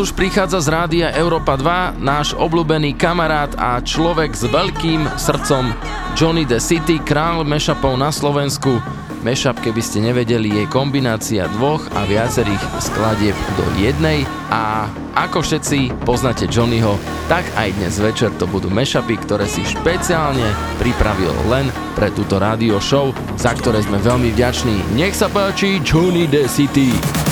už 0.00 0.16
prichádza 0.16 0.64
z 0.64 0.68
rádia 0.72 1.08
Európa 1.12 1.60
2 1.60 2.00
náš 2.00 2.32
obľúbený 2.32 2.96
kamarát 2.96 3.52
a 3.60 3.76
človek 3.84 4.32
s 4.32 4.48
veľkým 4.48 5.04
srdcom 5.20 5.76
Johnny 6.16 6.48
the 6.48 6.56
City, 6.56 6.96
král 7.04 7.44
mešapov 7.44 8.00
na 8.00 8.08
Slovensku. 8.08 8.80
Mešap, 9.20 9.60
keby 9.60 9.82
ste 9.84 10.00
nevedeli, 10.00 10.56
je 10.56 10.64
kombinácia 10.72 11.44
dvoch 11.52 11.84
a 11.92 12.08
viacerých 12.08 12.64
skladieb 12.80 13.36
do 13.60 13.64
jednej 13.76 14.24
a 14.48 14.88
ako 15.12 15.44
všetci 15.44 15.92
poznáte 16.08 16.48
Johnnyho, 16.48 16.96
tak 17.28 17.44
aj 17.60 17.68
dnes 17.76 18.00
večer 18.00 18.32
to 18.40 18.48
budú 18.48 18.72
mešapy, 18.72 19.20
ktoré 19.20 19.44
si 19.44 19.60
špeciálne 19.68 20.48
pripravil 20.80 21.36
len 21.52 21.68
pre 21.92 22.08
túto 22.08 22.40
rádio 22.40 22.80
show, 22.80 23.12
za 23.36 23.52
ktoré 23.52 23.84
sme 23.84 24.00
veľmi 24.00 24.32
vďační. 24.32 24.96
Nech 24.96 25.12
sa 25.12 25.28
páči 25.28 25.76
Johnny 25.84 26.24
the 26.24 26.48
City! 26.48 27.29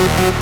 Thank 0.00 0.40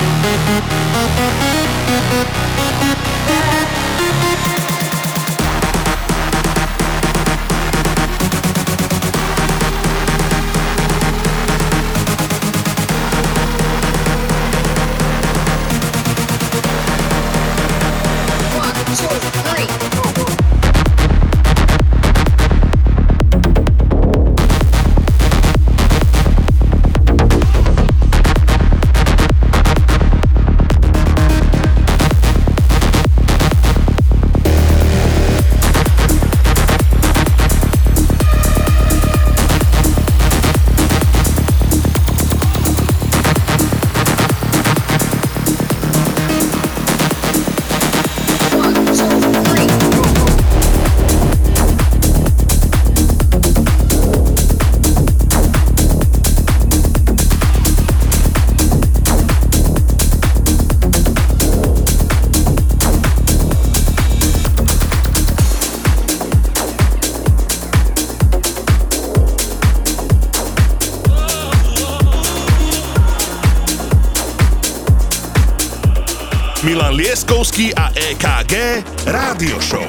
Rádio 79.05 79.59
Show. 79.61 79.88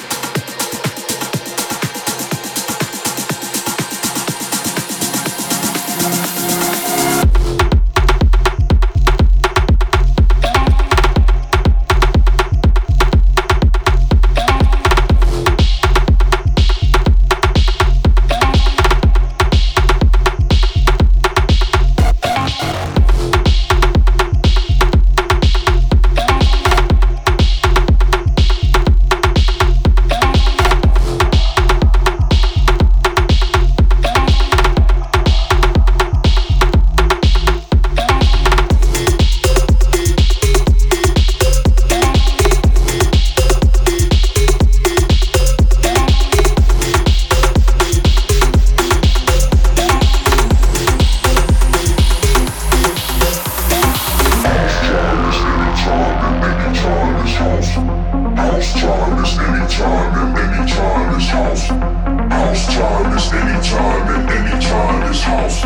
House. 62.41 62.75
Time 62.75 63.17
is 63.17 63.31
anytime 63.33 64.09
and 64.09 64.29
anytime 64.29 65.09
is 65.09 65.21
house. 65.21 65.61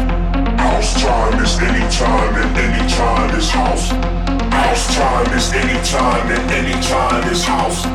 House 0.59 1.01
time 1.01 1.43
is 1.43 1.59
anytime 1.59 2.36
and 2.36 2.57
anytime 2.57 3.36
is 3.38 3.49
house. 3.49 3.89
House 4.51 4.95
time 4.95 5.34
is 5.34 5.53
anytime 5.53 6.32
and 6.32 6.51
anytime 6.51 7.32
is 7.32 7.43
house. 7.43 7.86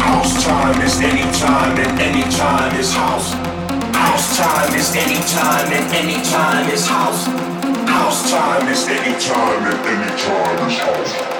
House 0.00 0.44
time 0.44 0.82
is 0.82 1.00
anytime 1.00 1.76
and 1.78 2.00
anytime 2.00 2.78
is 2.78 2.94
house. 2.94 3.32
House 3.94 4.36
time 4.36 4.74
is 4.74 4.94
anytime 4.96 5.72
and 5.72 5.94
anytime 5.94 6.70
is 6.70 6.86
house. 6.86 7.26
House 7.88 8.30
time 8.30 8.68
is 8.68 8.88
anytime 8.88 9.64
and 9.64 9.86
anytime 9.86 10.68
is. 10.68 10.78
House 10.78 11.39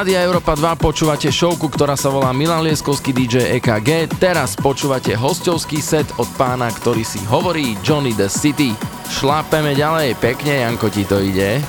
Rádia 0.00 0.24
Európa 0.24 0.56
2 0.56 0.80
počúvate 0.80 1.28
šovku, 1.28 1.68
ktorá 1.76 1.92
sa 1.92 2.08
volá 2.08 2.32
Milan 2.32 2.64
Lieskovský 2.64 3.12
DJ 3.12 3.60
EKG. 3.60 4.08
Teraz 4.16 4.56
počúvate 4.56 5.12
hostovský 5.12 5.76
set 5.84 6.08
od 6.16 6.24
pána, 6.40 6.72
ktorý 6.72 7.04
si 7.04 7.20
hovorí 7.28 7.76
Johnny 7.84 8.16
the 8.16 8.24
City. 8.24 8.72
Šlápeme 9.12 9.76
ďalej, 9.76 10.16
pekne, 10.16 10.64
Janko 10.64 10.88
ti 10.88 11.04
to 11.04 11.20
ide. 11.20 11.60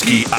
Lieskovský 0.00 0.29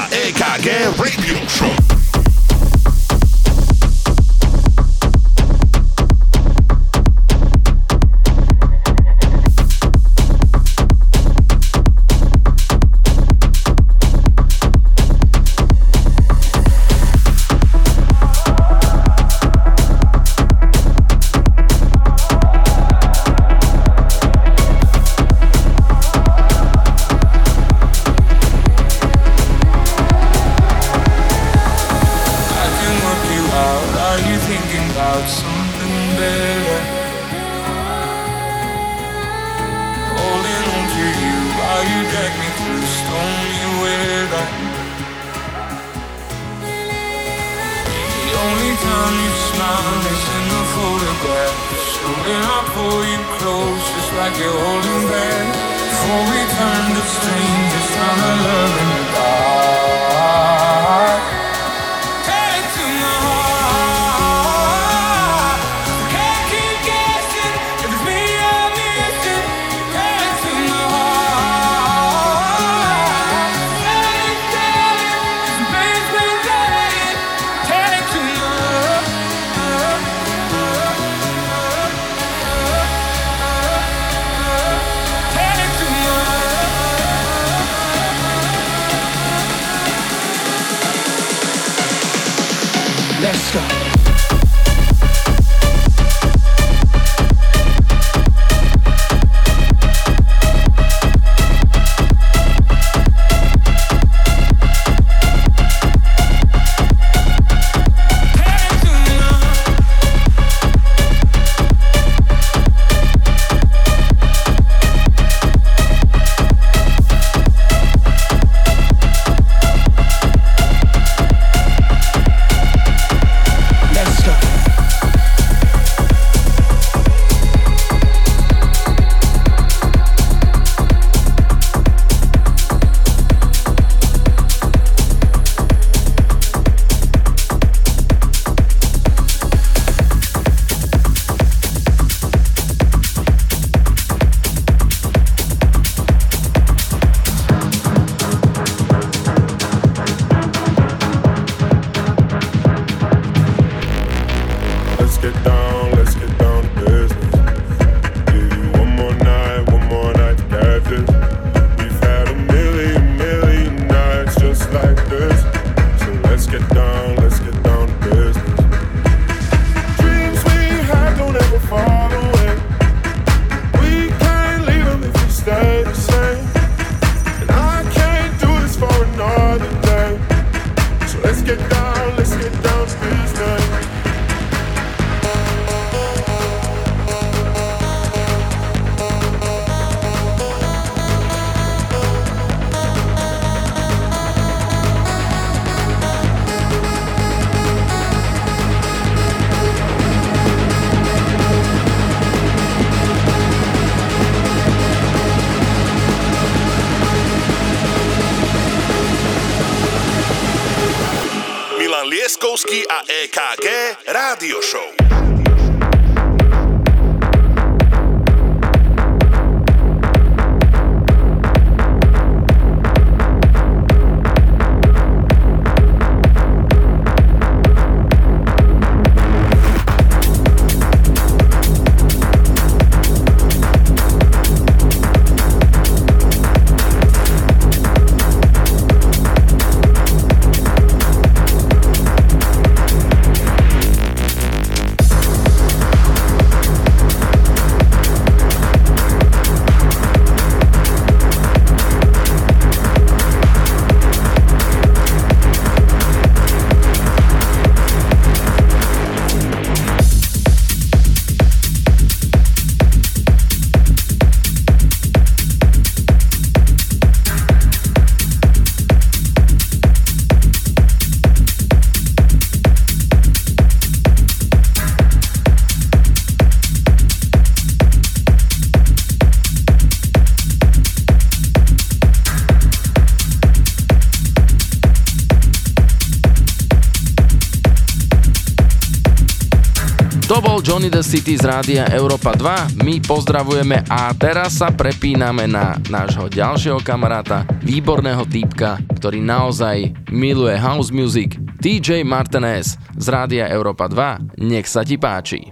Johnny 290.72 290.88
the 290.88 291.04
City 291.04 291.36
z 291.36 291.44
rádia 291.44 291.84
Európa 291.92 292.32
2. 292.32 292.80
My 292.80 292.96
pozdravujeme 293.04 293.84
a 293.92 294.08
teraz 294.16 294.56
sa 294.56 294.72
prepíname 294.72 295.44
na 295.44 295.76
nášho 295.92 296.32
ďalšieho 296.32 296.80
kamaráta, 296.80 297.44
výborného 297.60 298.24
týpka, 298.24 298.80
ktorý 298.96 299.20
naozaj 299.20 299.92
miluje 300.08 300.56
house 300.56 300.88
music, 300.88 301.36
DJ 301.60 302.08
Martinez 302.08 302.80
z 302.96 303.06
rádia 303.12 303.52
Európa 303.52 303.84
2. 303.84 304.40
Nech 304.48 304.64
sa 304.64 304.80
ti 304.80 304.96
páči. 304.96 305.44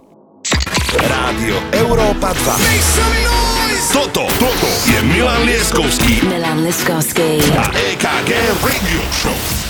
Rádio 0.97 1.69
Európa 1.77 2.33
2. 2.33 3.93
Toto, 3.93 4.25
toto 4.41 4.69
je 4.89 5.05
Milan 5.05 5.45
Lieskovský 5.45 6.25
Milan 6.25 6.65
Liskovský. 6.65 7.45
a 7.61 7.69
EKG 7.93 8.31
Radio 8.65 9.05
Show. 9.13 9.70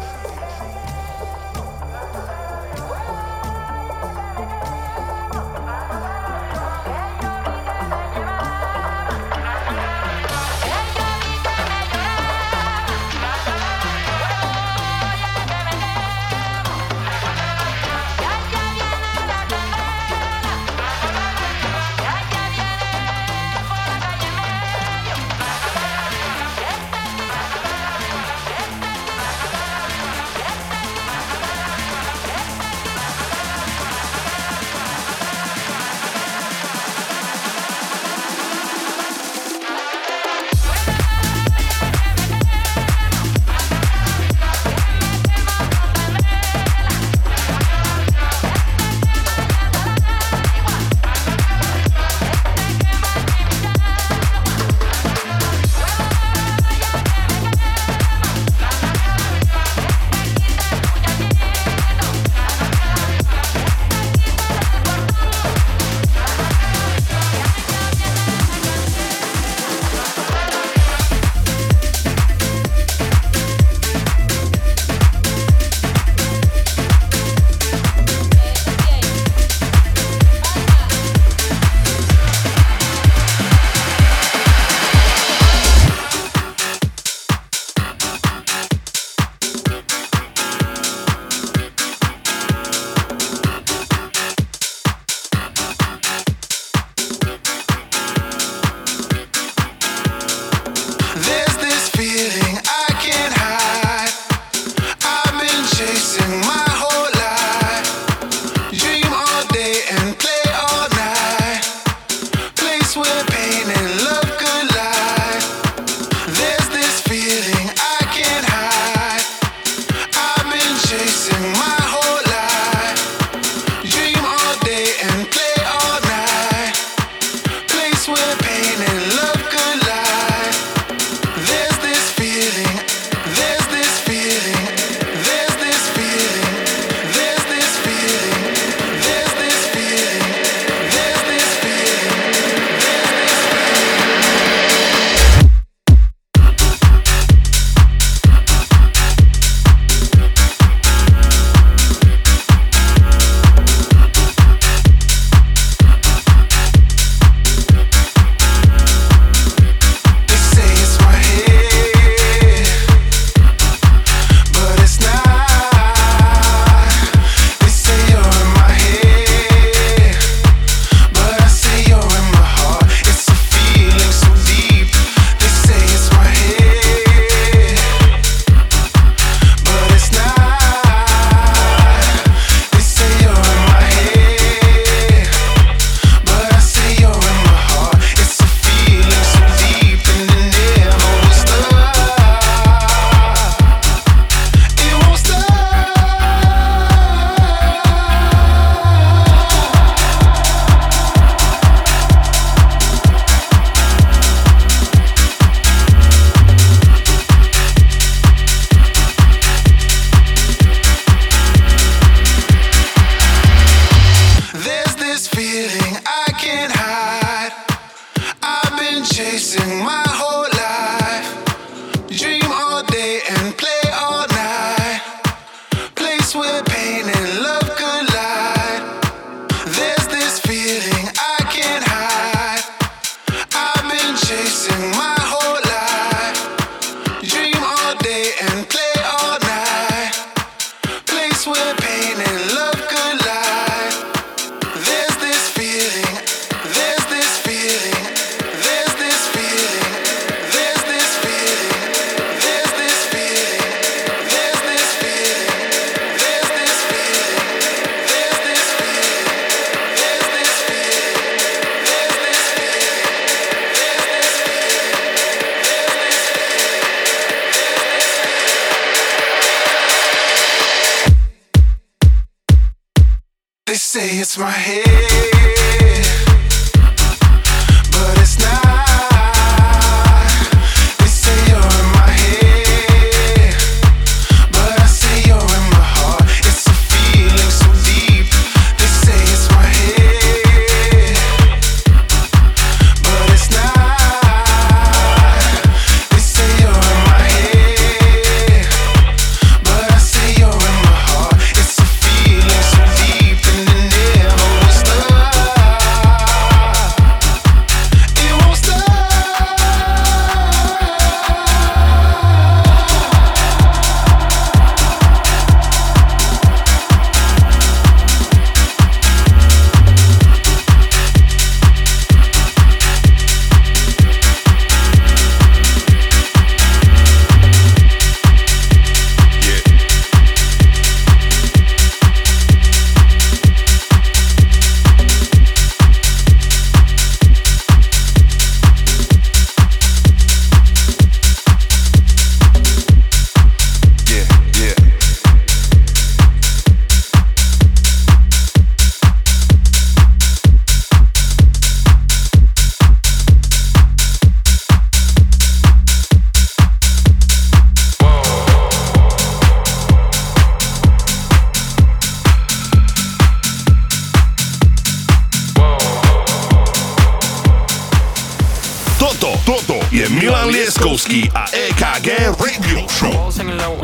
je 370.01 370.09
Milan 370.17 370.49
Lieskovský 370.49 371.29
a 371.37 371.45
EKG 371.53 372.33
Radio 372.41 372.89
Show. 372.89 373.13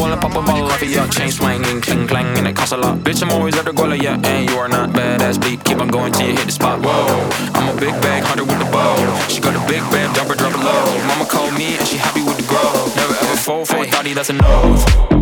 Wanna 0.01 0.17
pop 0.17 0.33
a 0.33 0.41
ball 0.41 0.65
off 0.65 0.81
your 0.81 1.05
chain 1.13 1.29
swinging, 1.29 1.77
clang 1.77 2.09
clang, 2.09 2.25
and 2.41 2.47
it 2.47 2.57
costs 2.57 2.73
a 2.73 2.77
lot. 2.77 2.97
Bitch, 3.05 3.21
I'm 3.21 3.29
always 3.29 3.53
at 3.53 3.65
the 3.65 3.73
goal 3.73 3.93
yeah, 3.93 4.17
and 4.25 4.49
you 4.49 4.57
are 4.57 4.67
not 4.67 4.89
badass 4.97 5.37
beat. 5.37 5.61
Keep 5.63 5.77
on 5.77 5.89
going 5.89 6.11
till 6.13 6.25
you 6.25 6.33
hit 6.33 6.45
the 6.45 6.51
spot. 6.51 6.81
Whoa, 6.81 7.29
I'm 7.53 7.69
a 7.69 7.79
big 7.79 7.93
bag 8.01 8.23
hunter 8.23 8.45
with 8.45 8.57
the 8.57 8.65
bow. 8.73 8.97
She 9.29 9.41
got 9.41 9.53
a 9.53 9.61
big 9.69 9.85
bag, 9.93 10.09
dumper, 10.17 10.33
drop 10.33 10.57
it 10.57 10.63
low. 10.65 10.85
Mama 11.05 11.25
called 11.29 11.53
me 11.53 11.77
and 11.77 11.85
she 11.85 11.97
happy 11.97 12.23
with 12.23 12.37
the 12.37 12.47
grow. 12.49 12.73
Never 12.97 13.13
ever 13.13 13.37
fall 13.37 13.65
for 13.65 13.77
a 13.77 13.85
daddy 13.85 14.13
that's 14.13 14.31
a 14.31 14.33
no. 14.33 15.16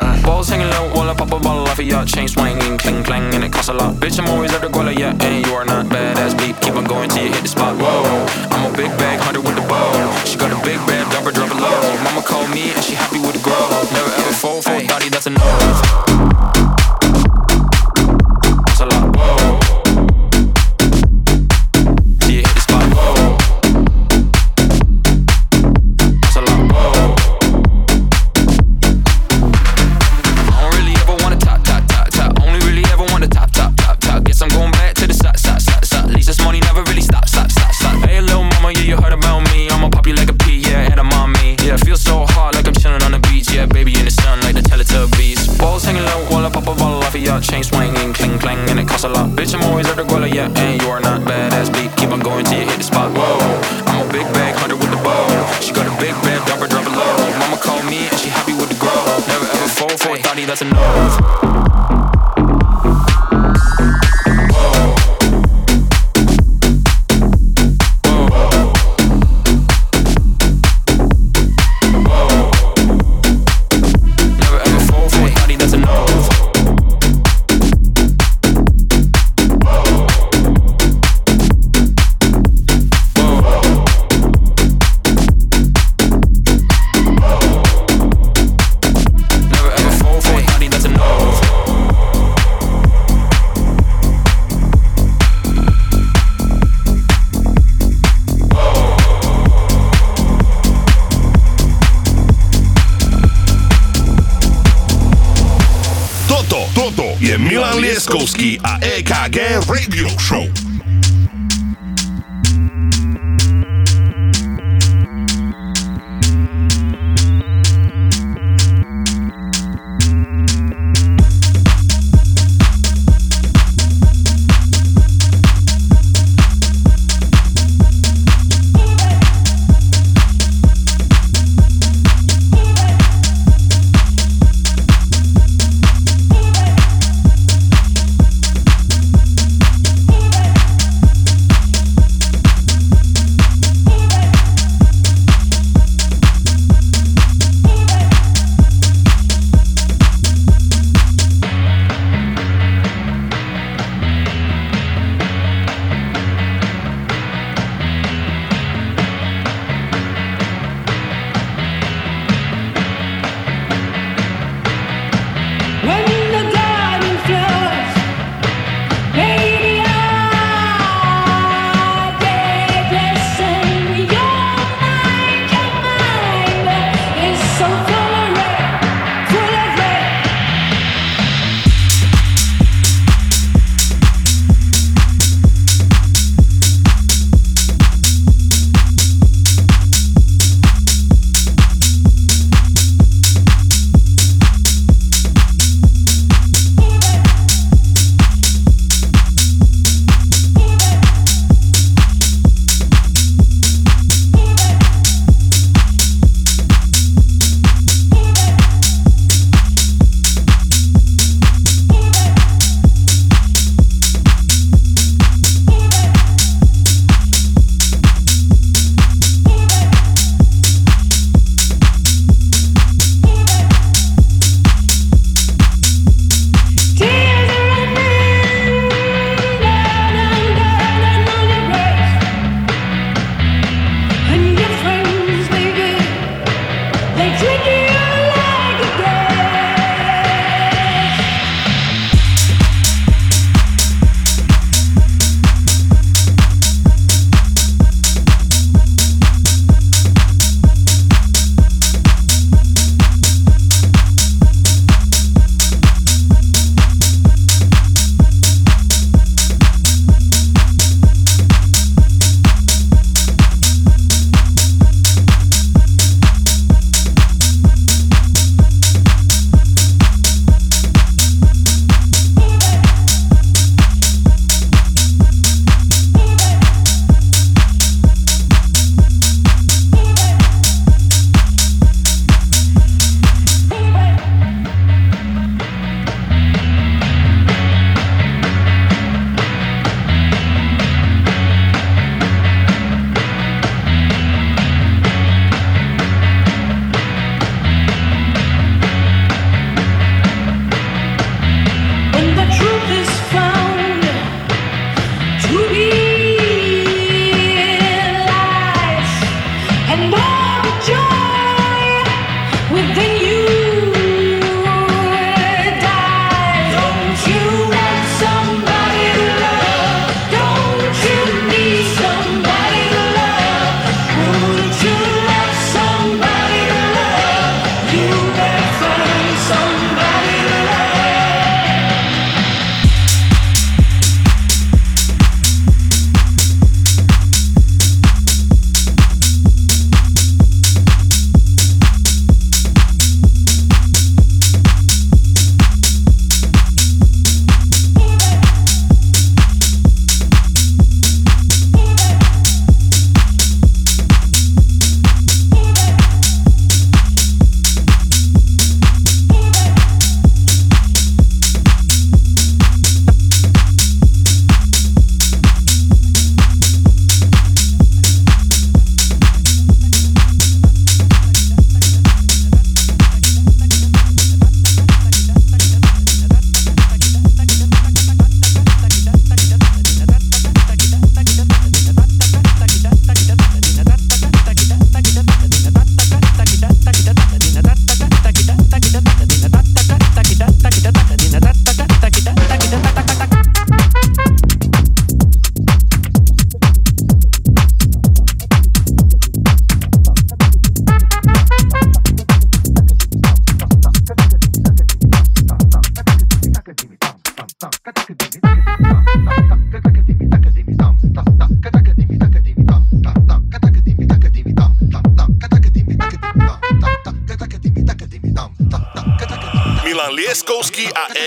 uh. 0.00 0.22
Balls 0.22 0.48
hanging 0.48 0.70
low 0.70 0.92
while 0.94 1.10
I 1.10 1.14
pop 1.14 1.32
a 1.32 1.40
ball 1.40 1.68
off 1.68 1.78
of 1.78 1.84
your 1.84 2.04
chain 2.04 2.28
swinging, 2.28 2.78
clang 2.78 3.02
clang, 3.04 3.34
and 3.34 3.44
it 3.44 3.52
costs 3.52 3.68
a 3.68 3.74
lot. 3.74 3.94
Bitch, 3.96 4.18
I'm 4.18 4.28
always 4.28 4.52
at 4.52 4.60
the 4.60 4.68
guala, 4.68 4.96
yeah, 4.96 5.16
and 5.20 5.46
you 5.46 5.52
are 5.54 5.64
not 5.64 5.86
badass 5.86 6.38
beep. 6.38 6.60
Keep 6.60 6.74
on 6.74 6.84
going 6.84 7.08
till 7.08 7.24
you 7.24 7.32
hit 7.32 7.42
the 7.42 7.48
spot. 7.48 7.76
Whoa, 7.76 8.26
I'm 8.50 8.72
a 8.72 8.76
big 8.76 8.90
bag 8.98 9.20
hunter 9.20 9.40
with 9.40 9.56
the 9.56 9.66
bow. 9.68 9.92
She 10.24 10.36
got 10.38 10.52
a 10.52 10.60
big 10.64 10.78
bag, 10.86 11.06
dumper, 11.12 11.32
drop 11.32 11.50
it 11.50 11.60
low. 11.60 11.80
Mama 12.04 12.22
called 12.22 12.50
me 12.50 12.72
and 12.72 12.84
she 12.84 12.94
happy 12.94 13.20
with 13.20 13.34
the 13.34 13.42
grow. 13.42 13.68
Never 13.92 14.10
ever 14.10 14.32
fall 14.32 14.62
for 14.62 14.72
a 14.72 15.10
that's 15.10 15.26
a 15.26 15.30
no. 15.30 16.07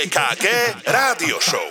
EKG 0.02 0.46
Rádio 0.90 1.38
Show. 1.40 1.71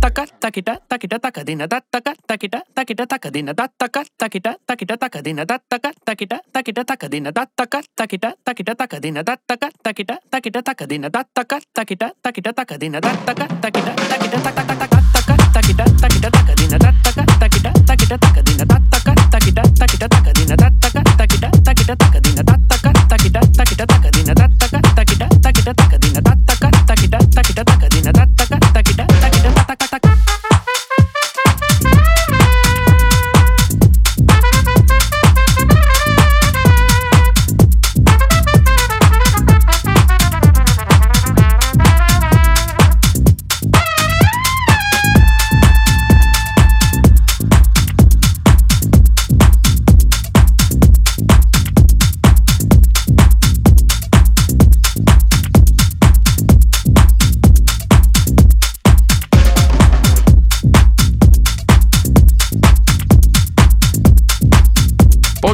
Taca, 0.00 0.26
takita 0.42 0.74
takita 0.90 1.22
takadina 1.22 1.70
tattaka 1.70 2.18
takita 2.26 2.66
takita 2.74 3.06
takadina 3.06 3.54
tattaka 3.54 4.02
takita 4.18 4.58
takita 4.66 4.98
takadina 4.98 5.46
tattaka 5.46 5.94
takita 6.02 6.42
takita 6.50 6.82
takadina 6.82 7.30
tattaka 7.30 7.78
takita 7.94 8.34
takita 8.42 8.74
takadina 8.74 9.22
tattaka 9.22 9.70
takita 9.86 10.18
takita 10.26 10.60
takadina 10.66 11.06
tattaka 11.14 11.56
takita 11.70 12.06
takita 12.18 12.50
takadina 12.50 12.98
tattaka 12.98 13.46
takita 13.62 13.92
takita 13.94 14.38
tattaka 14.42 14.91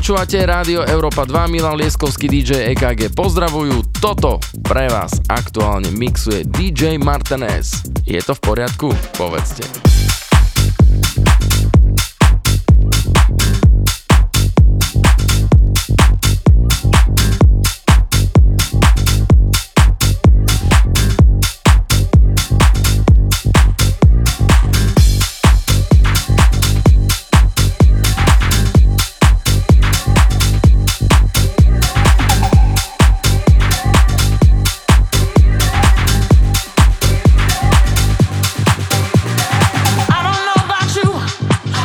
Počúvate 0.09 0.40
Rádio 0.40 0.89
Európa 0.89 1.28
2, 1.28 1.52
Milan 1.52 1.76
Lieskovský 1.76 2.32
DJ 2.32 2.72
EKG 2.72 3.12
pozdravujú. 3.12 3.93
Toto 4.01 4.40
pre 4.64 4.89
vás 4.89 5.20
aktuálne 5.28 5.93
mixuje 5.93 6.48
DJ 6.48 6.97
Martinez. 6.97 7.85
Je 8.09 8.16
to 8.24 8.32
v 8.32 8.40
poriadku? 8.40 8.89
Povedzte. 9.20 9.68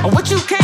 What 0.03 0.29
you 0.29 0.37
can 0.39 0.62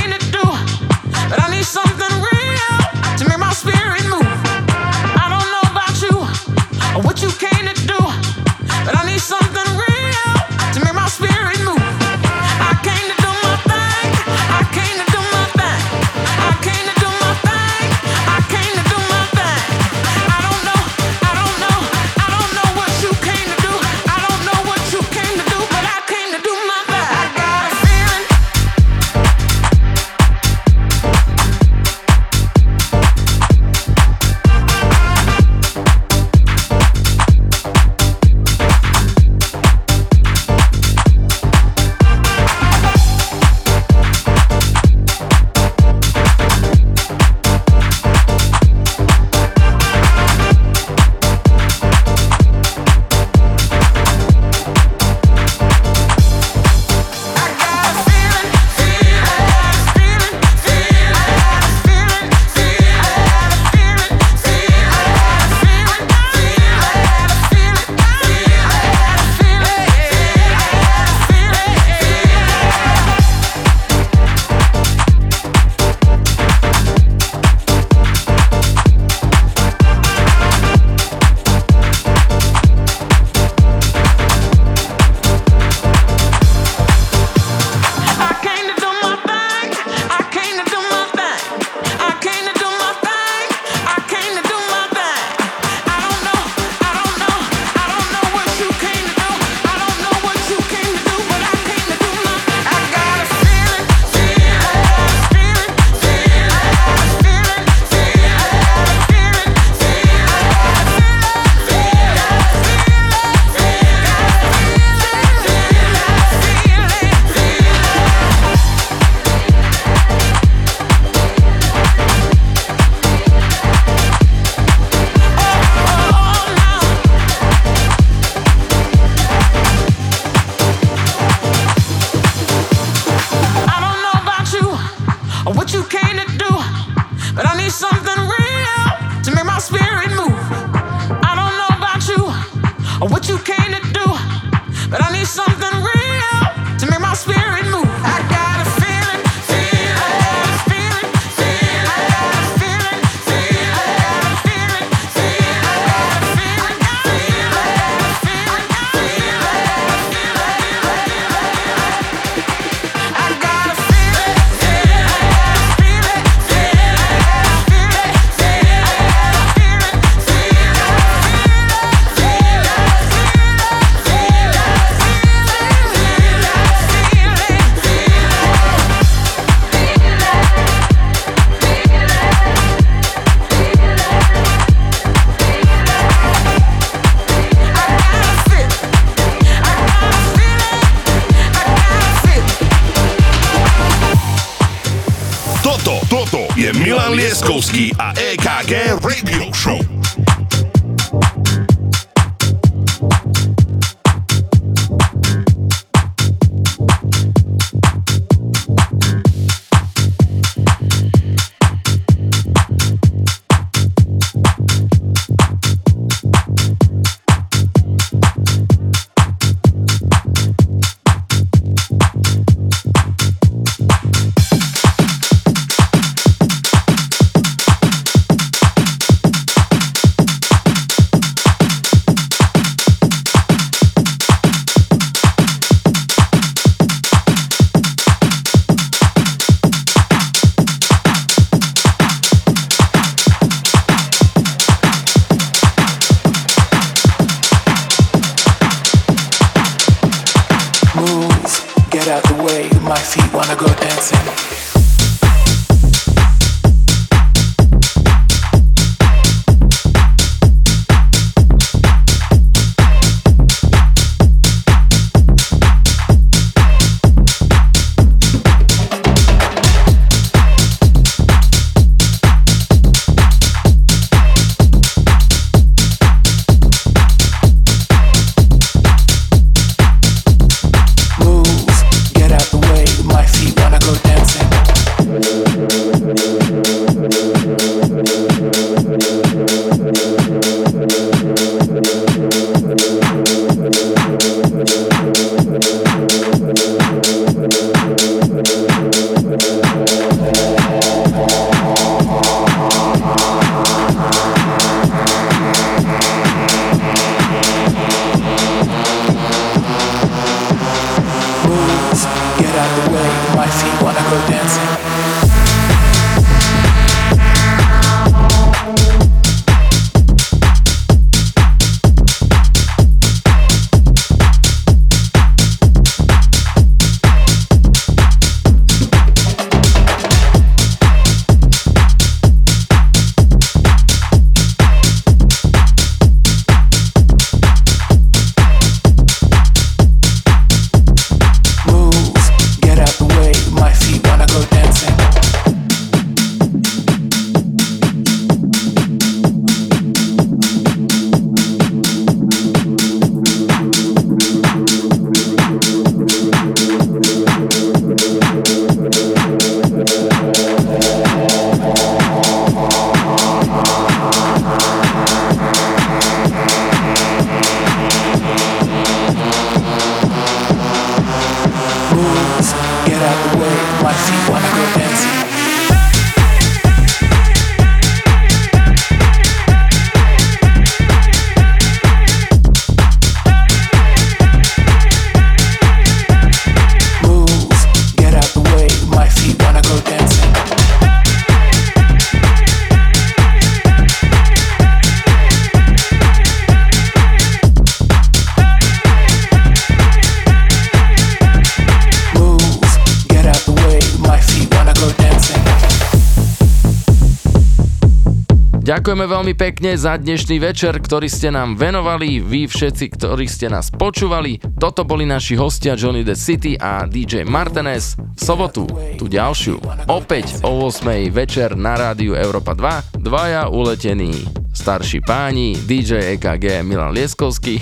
Ďakujeme 408.80 409.12
veľmi 409.12 409.36
pekne 409.36 409.76
za 409.76 410.00
dnešný 410.00 410.40
večer, 410.40 410.72
ktorý 410.72 411.12
ste 411.12 411.36
nám 411.36 411.60
venovali, 411.60 412.24
vy 412.24 412.48
všetci, 412.48 412.96
ktorí 412.96 413.28
ste 413.28 413.52
nás 413.52 413.76
počúvali. 413.76 414.40
Toto 414.56 414.88
boli 414.88 415.04
naši 415.04 415.36
hostia 415.36 415.76
Johnny 415.76 416.08
the 416.08 416.16
City 416.16 416.56
a 416.56 416.88
DJ 416.88 417.28
Martinez 417.28 418.00
v 418.00 418.16
sobotu, 418.16 418.72
tú 418.96 419.12
ďalšiu, 419.12 419.60
opäť 419.92 420.40
o 420.48 420.72
8. 420.72 421.12
večer 421.12 421.60
na 421.60 421.76
rádiu 421.76 422.16
Európa 422.16 422.56
2, 422.56 423.04
dvaja 423.04 423.52
uletení 423.52 424.16
starší 424.56 425.04
páni, 425.04 425.60
DJ 425.60 426.16
EKG 426.16 426.64
Milan 426.64 426.96
Lieskovský 426.96 427.60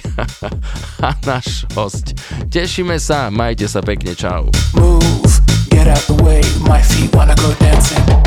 a 1.01 1.17
náš 1.25 1.65
host. 1.73 2.13
Tešíme 2.53 3.01
sa, 3.01 3.33
majte 3.33 3.65
sa 3.65 3.81
pekne, 3.81 4.13
čau. 4.13 4.53
Move, 4.77 5.33
get 5.73 5.89
out 5.89 6.05
the 6.05 6.17
way, 6.21 6.45
my 6.61 6.77
feet 6.85 7.09
wanna 7.17 7.33
go 7.41 7.49
dancing. 7.57 8.26